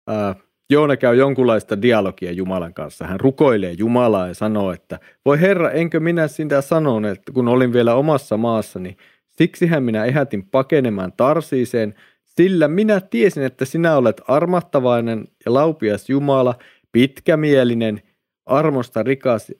ää, 0.08 0.34
Joona 0.70 0.96
käy 0.96 1.16
jonkunlaista 1.16 1.82
dialogia 1.82 2.32
Jumalan 2.32 2.74
kanssa, 2.74 3.06
hän 3.06 3.20
rukoilee 3.20 3.72
Jumalaa 3.78 4.28
ja 4.28 4.34
sanoo, 4.34 4.72
että 4.72 5.00
voi 5.24 5.40
Herra, 5.40 5.70
enkö 5.70 6.00
minä 6.00 6.28
sitä 6.28 6.60
sanon, 6.60 7.04
että 7.04 7.32
kun 7.32 7.48
olin 7.48 7.72
vielä 7.72 7.94
omassa 7.94 8.36
maassani, 8.36 8.96
siksihän 9.28 9.82
minä 9.82 10.04
ehätin 10.04 10.46
pakenemaan 10.46 11.12
Tarsiiseen, 11.12 11.94
sillä 12.24 12.68
minä 12.68 13.00
tiesin, 13.00 13.42
että 13.42 13.64
sinä 13.64 13.96
olet 13.96 14.20
armahtavainen 14.28 15.28
ja 15.44 15.54
laupias 15.54 16.10
Jumala, 16.10 16.54
pitkämielinen, 16.92 18.02
armosta 18.46 19.02
rikas, 19.02 19.52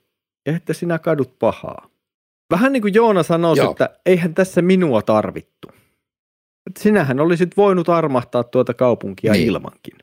ja 0.47 0.57
että 0.57 0.73
sinä 0.73 0.99
kadut 0.99 1.39
pahaa. 1.39 1.90
Vähän 2.51 2.73
niin 2.73 2.83
kuin 2.83 2.95
Joona 2.95 3.23
sanoi, 3.23 3.57
että 3.71 3.91
eihän 4.07 4.35
tässä 4.35 4.63
minua 4.63 5.03
tarvittu. 5.03 5.69
Sinähän 6.79 7.21
olisit 7.21 7.57
voinut 7.57 7.89
armahtaa 7.89 8.45
tuota 8.45 8.75
kaupunkia 8.75 9.33
niin. 9.33 9.47
ilmankin. 9.47 9.99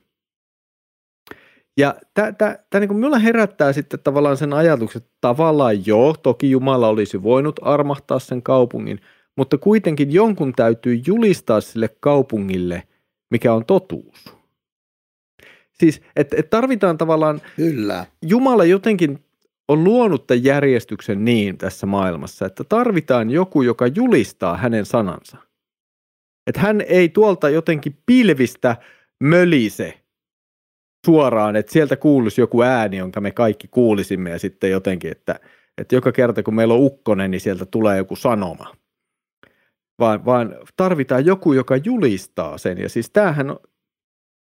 Ja 1.77 1.95
tämä 2.13 2.79
niin 2.79 2.95
minulla 2.95 3.19
herättää 3.19 3.73
sitten 3.73 3.99
tavallaan 3.99 4.37
sen 4.37 4.53
ajatuksen, 4.53 5.01
että 5.01 5.17
tavallaan 5.21 5.87
joo, 5.87 6.15
toki 6.23 6.51
Jumala 6.51 6.87
olisi 6.87 7.23
voinut 7.23 7.59
armahtaa 7.61 8.19
sen 8.19 8.43
kaupungin, 8.43 8.99
mutta 9.35 9.57
kuitenkin 9.57 10.13
jonkun 10.13 10.53
täytyy 10.53 11.01
julistaa 11.07 11.61
sille 11.61 11.89
kaupungille, 11.99 12.83
mikä 13.31 13.53
on 13.53 13.65
totuus. 13.65 14.37
Siis, 15.73 16.01
että 16.15 16.35
et 16.39 16.49
tarvitaan 16.49 16.97
tavallaan, 16.97 17.41
Kyllä. 17.55 18.05
Jumala 18.21 18.65
jotenkin 18.65 19.26
on 19.67 19.83
luonut 19.83 20.27
tämän 20.27 20.43
järjestyksen 20.43 21.25
niin 21.25 21.57
tässä 21.57 21.87
maailmassa, 21.87 22.45
että 22.45 22.63
tarvitaan 22.63 23.29
joku, 23.29 23.61
joka 23.61 23.87
julistaa 23.87 24.57
hänen 24.57 24.85
sanansa. 24.85 25.37
Että 26.47 26.61
hän 26.61 26.81
ei 26.81 27.09
tuolta 27.09 27.49
jotenkin 27.49 27.97
pilvistä 28.05 28.77
mölise 29.23 30.01
suoraan, 31.05 31.55
että 31.55 31.71
sieltä 31.71 31.95
kuuluisi 31.95 32.41
joku 32.41 32.61
ääni, 32.61 32.97
jonka 32.97 33.21
me 33.21 33.31
kaikki 33.31 33.67
kuulisimme 33.67 34.29
ja 34.29 34.39
sitten 34.39 34.71
jotenkin, 34.71 35.11
että, 35.11 35.39
että 35.77 35.95
joka 35.95 36.11
kerta 36.11 36.43
kun 36.43 36.55
meillä 36.55 36.73
on 36.73 36.83
ukkonen, 36.83 37.31
niin 37.31 37.41
sieltä 37.41 37.65
tulee 37.65 37.97
joku 37.97 38.15
sanoma. 38.15 38.75
Vaan, 39.99 40.25
vaan 40.25 40.55
tarvitaan 40.75 41.25
joku, 41.25 41.53
joka 41.53 41.77
julistaa 41.77 42.57
sen. 42.57 42.77
Ja 42.77 42.89
siis 42.89 43.09
tämähän 43.09 43.55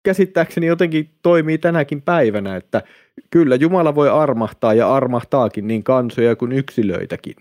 käsittääkseni 0.06 0.68
jotenkin 0.68 1.10
toimii 1.22 1.58
tänäkin 1.58 2.01
päivänä, 2.01 2.56
että 2.56 2.82
kyllä 3.30 3.56
Jumala 3.56 3.95
voi 3.95 4.10
armahtaa 4.10 4.74
ja 4.74 4.93
armahtaakin 4.93 5.68
niin 5.68 5.84
kansoja 5.84 6.36
kuin 6.36 6.51
yksilöitäkin, 6.51 7.36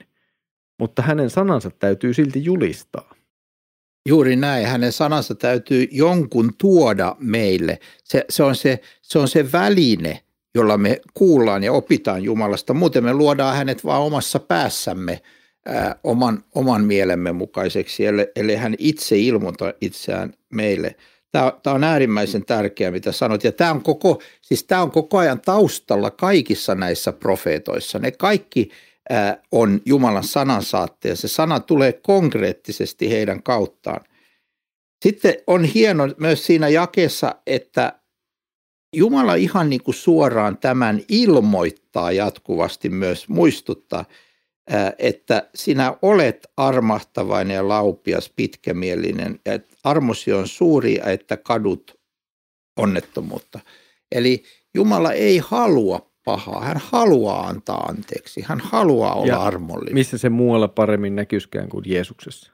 mutta 0.79 1.03
hänen 1.03 1.31
sanansa 1.31 1.71
täytyy 1.71 2.15
silti 2.15 2.45
julistaa. 2.45 3.15
Juuri 4.09 4.37
näin, 4.37 4.67
hänen 4.67 4.93
sanansa 4.93 5.35
täytyy 5.35 5.89
jonkun 5.91 6.53
tuoda 6.59 7.17
meille. 7.19 7.79
Se, 8.05 8.25
se, 8.29 8.43
on 8.43 8.57
se, 8.57 8.81
se 9.03 9.19
on 9.19 9.29
se 9.29 9.53
väline, 9.53 10.21
jolla 10.55 10.79
me 10.79 11.01
kuullaan 11.15 11.65
ja 11.65 11.73
opitaan 11.73 12.23
Jumalasta. 12.23 12.75
Muuten 12.75 13.05
me 13.05 13.15
luodaan 13.15 13.57
hänet 13.57 13.85
vaan 13.85 14.03
omassa 14.03 14.39
päässämme 14.39 15.21
ää, 15.67 15.97
oman, 16.05 16.45
oman 16.55 16.85
mielemme 16.85 17.33
mukaiseksi, 17.33 18.07
eli, 18.07 18.27
eli 18.37 18.57
hän 18.57 18.75
itse 18.79 19.19
ilmoita 19.19 19.75
itseään 19.81 20.33
meille. 20.53 20.97
Tämä, 21.35 21.53
tämä 21.63 21.75
on 21.75 21.85
äärimmäisen 21.85 22.45
tärkeää, 22.45 22.91
mitä 22.91 23.13
sanot. 23.13 23.45
Ja 23.45 23.53
tämä 23.53 23.71
on 23.71 23.83
koko, 23.83 24.23
siis 24.43 24.65
tämä 24.65 24.83
on 24.83 24.91
koko 24.91 25.19
ajan 25.19 25.41
taustalla 25.41 26.11
kaikissa 26.11 26.75
näissä 26.75 27.13
profeetoissa. 27.13 27.99
Ne 27.99 28.11
kaikki 28.11 28.71
on 29.53 29.81
Jumalan 29.87 30.25
sanansaatteja. 30.25 31.17
Se 31.17 31.29
sana 31.29 31.61
tulee 31.61 31.93
konkreettisesti 31.93 33.11
heidän 33.11 33.43
kauttaan. 33.43 34.01
Sitten 35.03 35.35
on 35.47 35.65
hieno 35.65 36.09
myös 36.21 36.47
siinä 36.47 36.69
jakeessa, 36.69 37.35
että 37.47 37.93
Jumala 38.93 39.35
ihan 39.35 39.71
niin 39.71 39.83
kuin 39.83 39.95
suoraan 39.95 40.59
tämän 40.59 41.01
ilmoittaa 41.09 42.13
jatkuvasti 42.13 42.89
myös, 42.89 43.29
muistuttaa, 43.29 44.05
että 44.99 45.49
sinä 45.55 45.97
olet 46.03 46.47
armahtavainen 46.57 47.55
ja 47.55 47.69
laupias, 47.69 48.33
pitkämielinen, 48.37 49.41
että 49.47 49.77
armosi 49.85 50.33
on 50.33 50.49
suuri 50.49 50.95
ja 50.95 51.05
että 51.05 51.37
kadut 51.37 52.01
onnettomuutta. 52.77 53.61
Eli 54.13 54.43
Jumala 54.75 55.13
ei 55.13 55.39
halua 55.39 56.11
pahaa. 56.25 56.65
Hän 56.65 56.81
haluaa 56.85 57.47
antaa 57.47 57.81
anteeksi. 57.81 58.43
Hän 58.47 58.61
haluaa 58.61 59.15
olla 59.15 59.27
ja 59.27 59.43
armollinen. 59.43 59.95
Missä 59.95 60.19
se 60.19 60.29
muualla 60.29 60.69
paremmin 60.69 61.17
näkyskään 61.17 61.69
kuin 61.69 61.85
Jeesuksessa, 61.87 62.53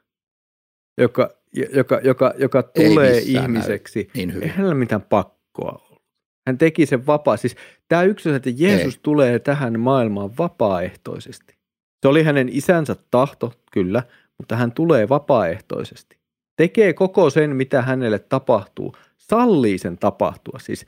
joka, 0.98 1.30
joka, 1.74 2.00
joka, 2.04 2.34
joka 2.38 2.62
tulee 2.62 3.18
ihmiseksi. 3.18 4.10
Niin 4.14 4.34
hyvin. 4.34 4.48
Ei 4.48 4.54
hänellä 4.54 4.74
mitään 4.74 5.02
pakkoa 5.02 5.82
ollut. 5.84 6.02
Hän 6.46 6.58
teki 6.58 6.86
sen 6.86 7.06
vapaa. 7.06 7.36
Siis 7.36 7.56
tämä 7.88 8.02
yksi 8.02 8.30
että 8.30 8.50
Jeesus 8.56 8.94
Ei. 8.94 9.00
tulee 9.02 9.38
tähän 9.38 9.80
maailmaan 9.80 10.36
vapaaehtoisesti. 10.38 11.59
Se 12.02 12.08
oli 12.08 12.22
hänen 12.22 12.48
isänsä 12.52 12.96
tahto, 13.10 13.52
kyllä, 13.72 14.02
mutta 14.38 14.56
hän 14.56 14.72
tulee 14.72 15.08
vapaaehtoisesti. 15.08 16.16
Tekee 16.56 16.92
koko 16.92 17.30
sen, 17.30 17.56
mitä 17.56 17.82
hänelle 17.82 18.18
tapahtuu. 18.18 18.94
Sallii 19.16 19.78
sen 19.78 19.98
tapahtua. 19.98 20.58
Siis 20.58 20.86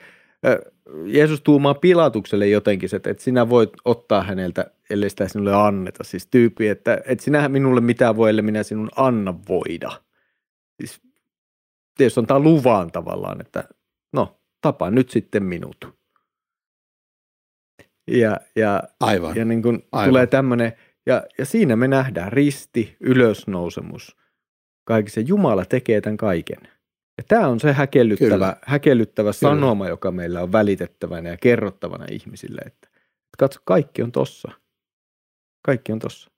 Jeesus 1.06 1.40
tuumaa 1.40 1.74
Pilatukselle 1.74 2.46
jotenkin, 2.46 2.94
että, 2.96 3.10
että 3.10 3.22
sinä 3.22 3.48
voit 3.48 3.70
ottaa 3.84 4.22
häneltä, 4.22 4.70
ellei 4.90 5.10
sitä 5.10 5.28
sinulle 5.28 5.54
anneta. 5.54 6.04
Siis 6.04 6.26
tyyppi, 6.26 6.68
että, 6.68 6.98
että 7.06 7.24
sinä 7.24 7.48
minulle 7.48 7.80
mitään 7.80 8.16
voi, 8.16 8.30
ellei 8.30 8.42
minä 8.42 8.62
sinun 8.62 8.90
anna 8.96 9.34
voida. 9.48 9.90
Siis 10.80 11.00
tietysti 11.96 12.20
on 12.20 12.26
tämä 12.26 12.40
luvan 12.40 12.92
tavallaan, 12.92 13.40
että 13.40 13.64
no, 14.12 14.40
tapa 14.60 14.90
nyt 14.90 15.10
sitten 15.10 15.42
minut. 15.42 15.94
Ja, 18.06 18.40
ja, 18.56 18.82
Aivan. 19.00 19.36
ja 19.36 19.44
niin 19.44 19.62
kuin 19.62 19.84
Aivan. 19.92 20.08
tulee 20.08 20.26
tämmöinen, 20.26 20.72
ja, 21.06 21.22
ja 21.38 21.46
siinä 21.46 21.76
me 21.76 21.88
nähdään 21.88 22.32
risti, 22.32 22.96
ylösnousemus. 23.00 24.16
Kaikissa 24.84 25.20
Jumala 25.20 25.64
tekee 25.64 26.00
tämän 26.00 26.16
kaiken. 26.16 26.58
Ja 27.18 27.24
tämä 27.28 27.48
on 27.48 27.60
se 27.60 27.72
häkellyttävä, 27.72 28.56
häkellyttävä 28.62 29.32
sanoma, 29.32 29.88
joka 29.88 30.10
meillä 30.10 30.42
on 30.42 30.52
välitettävänä 30.52 31.28
ja 31.28 31.36
kerrottavana 31.36 32.06
ihmisille, 32.10 32.60
että, 32.66 32.88
että 32.92 33.36
katso, 33.38 33.60
kaikki 33.64 34.02
on 34.02 34.12
tossa. 34.12 34.52
Kaikki 35.62 35.92
on 35.92 35.98
tossa. 35.98 36.30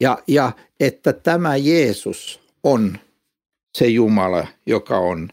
Ja, 0.00 0.18
ja 0.26 0.52
että 0.80 1.12
tämä 1.12 1.56
Jeesus 1.56 2.40
on 2.64 2.98
se 3.78 3.86
Jumala, 3.86 4.46
joka 4.66 4.98
on 4.98 5.28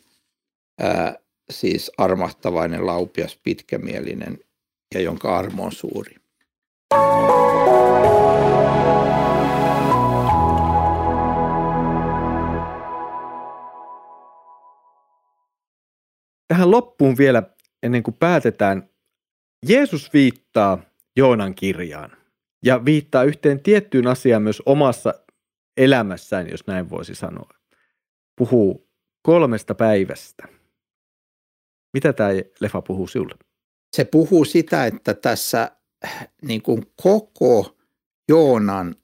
ää, 0.79 1.15
siis 1.51 1.91
armahtavainen, 1.97 2.85
laupias, 2.85 3.39
pitkämielinen 3.43 4.39
ja 4.95 5.01
jonka 5.01 5.37
armo 5.37 5.63
on 5.63 5.71
suuri. 5.71 6.15
Tähän 16.61 16.71
loppuun 16.71 17.17
vielä, 17.17 17.43
ennen 17.83 18.03
kuin 18.03 18.15
päätetään, 18.15 18.89
Jeesus 19.67 20.13
viittaa 20.13 20.83
Joonan 21.15 21.55
kirjaan 21.55 22.11
ja 22.65 22.85
viittaa 22.85 23.23
yhteen 23.23 23.59
tiettyyn 23.59 24.07
asiaan 24.07 24.41
myös 24.41 24.61
omassa 24.65 25.13
elämässään, 25.77 26.49
jos 26.49 26.67
näin 26.67 26.89
voisi 26.89 27.15
sanoa. 27.15 27.49
Puhuu 28.35 28.89
kolmesta 29.21 29.75
päivästä. 29.75 30.47
Mitä 31.93 32.13
tämä 32.13 32.29
leffa 32.59 32.81
puhuu 32.81 33.07
sinulle? 33.07 33.35
Se 33.95 34.05
puhuu 34.05 34.45
sitä, 34.45 34.85
että 34.85 35.13
tässä 35.13 35.71
niin 36.41 36.61
kuin 36.61 36.85
koko 37.03 37.77
Joonan 38.29 38.95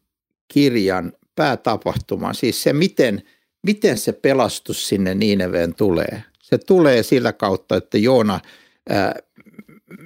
kirjan 0.54 1.14
päätapahtuma, 1.36 2.34
siis 2.34 2.64
se 2.64 2.74
miten, 2.74 3.22
miten 3.64 3.98
se 3.98 4.12
pelastus 4.12 4.88
sinne 4.88 5.16
Niineveen 5.16 5.76
tulee– 5.76 6.24
se 6.50 6.58
tulee 6.58 7.04
sillä 7.04 7.34
kautta, 7.34 7.76
että 7.76 7.98
Joona 7.98 8.40
ää, 8.90 9.16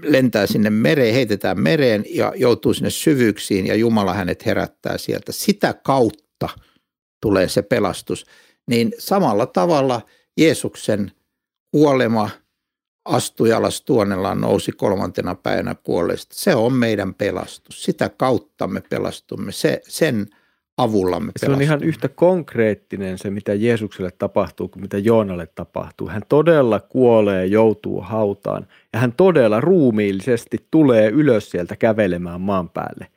lentää 0.04 0.48
sinne 0.48 0.70
mereen, 0.70 1.14
heitetään 1.14 1.60
mereen 1.60 2.06
ja 2.10 2.34
joutuu 2.36 2.74
sinne 2.74 2.90
syvyyksiin 2.90 3.68
ja 3.68 3.76
Jumala 3.76 4.14
hänet 4.14 4.46
herättää 4.46 4.98
sieltä. 4.98 5.32
Sitä 5.32 5.74
kautta 5.74 6.50
tulee 7.22 7.50
se 7.50 7.62
pelastus. 7.62 8.26
Niin 8.68 8.94
samalla 9.00 9.46
tavalla 9.46 10.02
Jeesuksen 10.38 11.12
kuolema 11.72 12.30
astui 13.06 13.54
alas 13.54 13.82
tuonellaan, 13.82 14.42
nousi 14.42 14.72
kolmantena 14.72 15.36
päivänä 15.36 15.76
kuolleesta. 15.76 16.36
Se 16.36 16.56
on 16.56 16.74
meidän 16.74 17.14
pelastus. 17.14 17.84
Sitä 17.84 18.10
kautta 18.10 18.68
me 18.68 18.82
pelastumme. 18.90 19.52
Se, 19.52 19.82
sen 19.88 20.28
avulla 20.84 21.20
me 21.20 21.32
Se 21.38 21.52
on 21.52 21.62
ihan 21.62 21.84
yhtä 21.84 22.10
konkreettinen 22.10 23.18
se, 23.18 23.30
mitä 23.30 23.54
Jeesukselle 23.54 24.12
tapahtuu 24.12 24.68
kuin 24.68 24.82
mitä 24.82 24.98
Joonalle 24.98 25.48
tapahtuu. 25.56 26.08
Hän 26.08 26.22
todella 26.30 26.80
kuolee 26.80 27.46
joutuu 27.46 28.02
hautaan 28.02 28.68
ja 28.94 29.00
hän 29.00 29.14
todella 29.14 29.62
ruumiillisesti 29.62 30.68
tulee 30.72 31.10
ylös 31.10 31.50
sieltä 31.50 31.76
kävelemään 31.76 32.42
maan 32.42 32.70
päälle. 32.70 33.08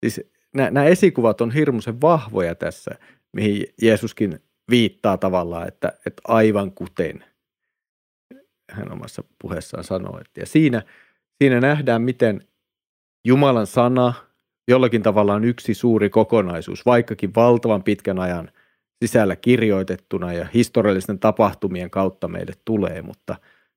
Siis 0.00 0.20
nämä 0.54 0.84
esikuvat 0.84 1.40
on 1.40 1.50
hirmuisen 1.50 2.00
vahvoja 2.00 2.54
tässä, 2.54 2.90
mihin 3.32 3.66
Jeesuskin 3.82 4.40
viittaa 4.70 5.18
tavallaan, 5.18 5.68
että, 5.68 5.92
että 6.06 6.22
aivan 6.28 6.72
kuten 6.72 7.24
hän 8.70 8.92
omassa 8.92 9.24
puheessaan 9.42 9.84
sanoo. 9.84 10.20
Ja 10.36 10.46
siinä, 10.46 10.82
siinä 11.42 11.60
nähdään, 11.60 12.02
miten 12.02 12.40
Jumalan 13.24 13.66
sana– 13.66 14.14
jollakin 14.68 15.02
tavalla 15.02 15.34
on 15.34 15.44
yksi 15.44 15.74
suuri 15.74 16.10
kokonaisuus, 16.10 16.86
vaikkakin 16.86 17.34
valtavan 17.34 17.82
pitkän 17.82 18.18
ajan 18.18 18.50
sisällä 19.04 19.36
kirjoitettuna 19.36 20.32
ja 20.32 20.46
historiallisten 20.54 21.18
tapahtumien 21.18 21.90
kautta 21.90 22.28
meille 22.28 22.52
tulee, 22.64 23.02
mutta 23.02 23.36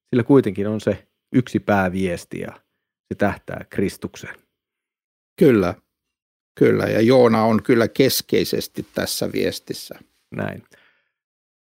sillä 0.10 0.24
kuitenkin 0.24 0.68
on 0.68 0.82
se 0.82 1.08
yksi 1.34 1.60
pääviesti 1.60 2.40
ja 2.40 2.52
se 3.08 3.16
tähtää 3.18 3.66
Kristukseen. 3.70 4.36
Kyllä, 5.40 5.74
kyllä 6.60 6.84
ja 6.84 7.02
Joona 7.02 7.44
on 7.44 7.64
kyllä 7.64 7.88
keskeisesti 7.88 8.86
tässä 8.94 9.30
viestissä. 9.34 10.00
Näin. 10.36 10.64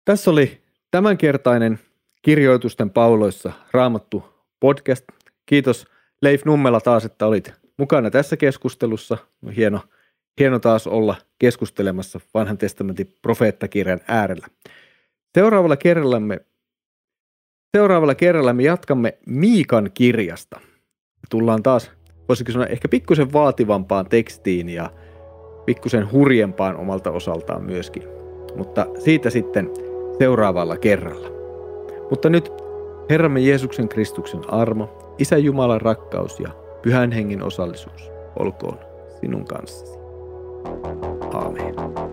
Tässä 0.05 0.31
oli 0.31 0.61
tämänkertainen 0.91 1.79
kirjoitusten 2.21 2.89
pauloissa 2.89 3.51
raamattu 3.71 4.23
podcast. 4.59 5.05
Kiitos 5.45 5.87
Leif 6.21 6.45
Nummela 6.45 6.81
taas, 6.81 7.05
että 7.05 7.25
olit 7.25 7.53
mukana 7.77 8.09
tässä 8.09 8.37
keskustelussa. 8.37 9.17
Hieno, 9.55 9.79
hieno 10.39 10.59
taas 10.59 10.87
olla 10.87 11.15
keskustelemassa 11.39 12.19
vanhan 12.33 12.57
testamentin 12.57 13.13
profeettakirjan 13.21 13.99
äärellä. 14.07 14.47
Seuraavalla 15.35 15.77
kerrallamme, 15.77 16.39
seuraavalla 17.77 18.15
kerralla 18.15 18.53
me 18.53 18.63
jatkamme 18.63 19.17
Miikan 19.25 19.91
kirjasta. 19.93 20.59
Tullaan 21.29 21.63
taas, 21.63 21.91
voisiko 22.27 22.51
sanoa, 22.51 22.67
ehkä 22.67 22.87
pikkusen 22.87 23.33
vaativampaan 23.33 24.09
tekstiin 24.09 24.69
ja 24.69 24.89
pikkusen 25.65 26.11
hurjempaan 26.11 26.77
omalta 26.77 27.11
osaltaan 27.11 27.63
myöskin. 27.63 28.03
Mutta 28.55 28.85
siitä 28.99 29.29
sitten 29.29 29.69
seuraavalla 30.19 30.77
kerralla. 30.77 31.27
Mutta 32.09 32.29
nyt 32.29 32.51
Herramme 33.09 33.39
Jeesuksen 33.39 33.89
Kristuksen 33.89 34.41
armo, 34.47 35.15
Isä 35.17 35.37
Jumalan 35.37 35.81
rakkaus 35.81 36.39
ja 36.39 36.49
Pyhän 36.85 37.11
Hengen 37.11 37.43
osallisuus 37.43 38.11
olkoon 38.39 38.79
sinun 39.21 39.45
kanssasi. 39.45 39.97
Aamen. 41.33 42.04